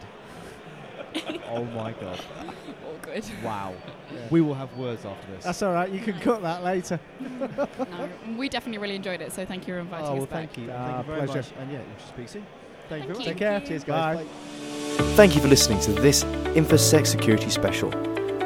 oh 1.49 1.63
my 1.65 1.93
god! 1.93 2.19
All 2.85 2.97
good. 3.01 3.25
Wow. 3.43 3.73
Yeah. 4.13 4.19
We 4.29 4.41
will 4.41 4.53
have 4.53 4.75
words 4.77 5.05
after 5.05 5.31
this. 5.31 5.43
That's 5.43 5.61
all 5.61 5.73
right. 5.73 5.89
You 5.89 5.99
can 5.99 6.19
cut 6.19 6.41
that 6.41 6.63
later. 6.63 6.99
no, 7.19 8.09
we 8.37 8.49
definitely 8.49 8.77
really 8.79 8.95
enjoyed 8.95 9.21
it, 9.21 9.31
so 9.31 9.45
thank 9.45 9.67
you 9.67 9.73
for 9.73 9.79
inviting 9.79 10.05
oh 10.05 10.13
well, 10.13 10.23
us 10.23 10.29
back. 10.29 10.53
thank 10.53 10.57
you. 10.57 10.71
Ah, 10.71 10.85
thank 10.85 10.97
you 11.07 11.13
very 11.13 11.25
pleasure. 11.27 11.39
much. 11.39 11.61
And 11.61 11.71
yeah, 11.71 11.79
we'll 11.79 12.07
speak 12.07 12.29
soon. 12.29 12.45
Thank, 12.89 13.07
you 13.07 13.13
Thank 13.13 13.17
very 13.17 13.19
you. 13.19 13.25
Take 13.25 13.37
care. 13.37 13.59
Cheers, 13.61 13.83
guys. 13.83 14.17
Bye. 14.17 14.23
Bye. 14.23 15.03
Thank 15.15 15.35
you 15.35 15.41
for 15.41 15.47
listening 15.47 15.79
to 15.81 15.91
this 15.91 16.23
InfoSec 16.23 17.05
Security 17.05 17.49
Special. 17.49 17.89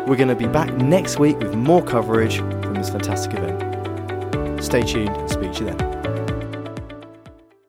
We're 0.07 0.15
going 0.15 0.29
to 0.29 0.36
be 0.36 0.48
back 0.48 0.74
next 0.74 1.19
week 1.19 1.38
with 1.39 1.55
more 1.55 1.83
coverage 1.83 2.38
from 2.38 2.74
this 2.74 2.89
fantastic 2.89 3.33
event. 3.36 4.63
Stay 4.63 4.81
tuned 4.81 5.10
and 5.10 5.29
speak 5.29 5.53
to 5.53 5.60
you 5.60 5.71
then. 5.71 6.00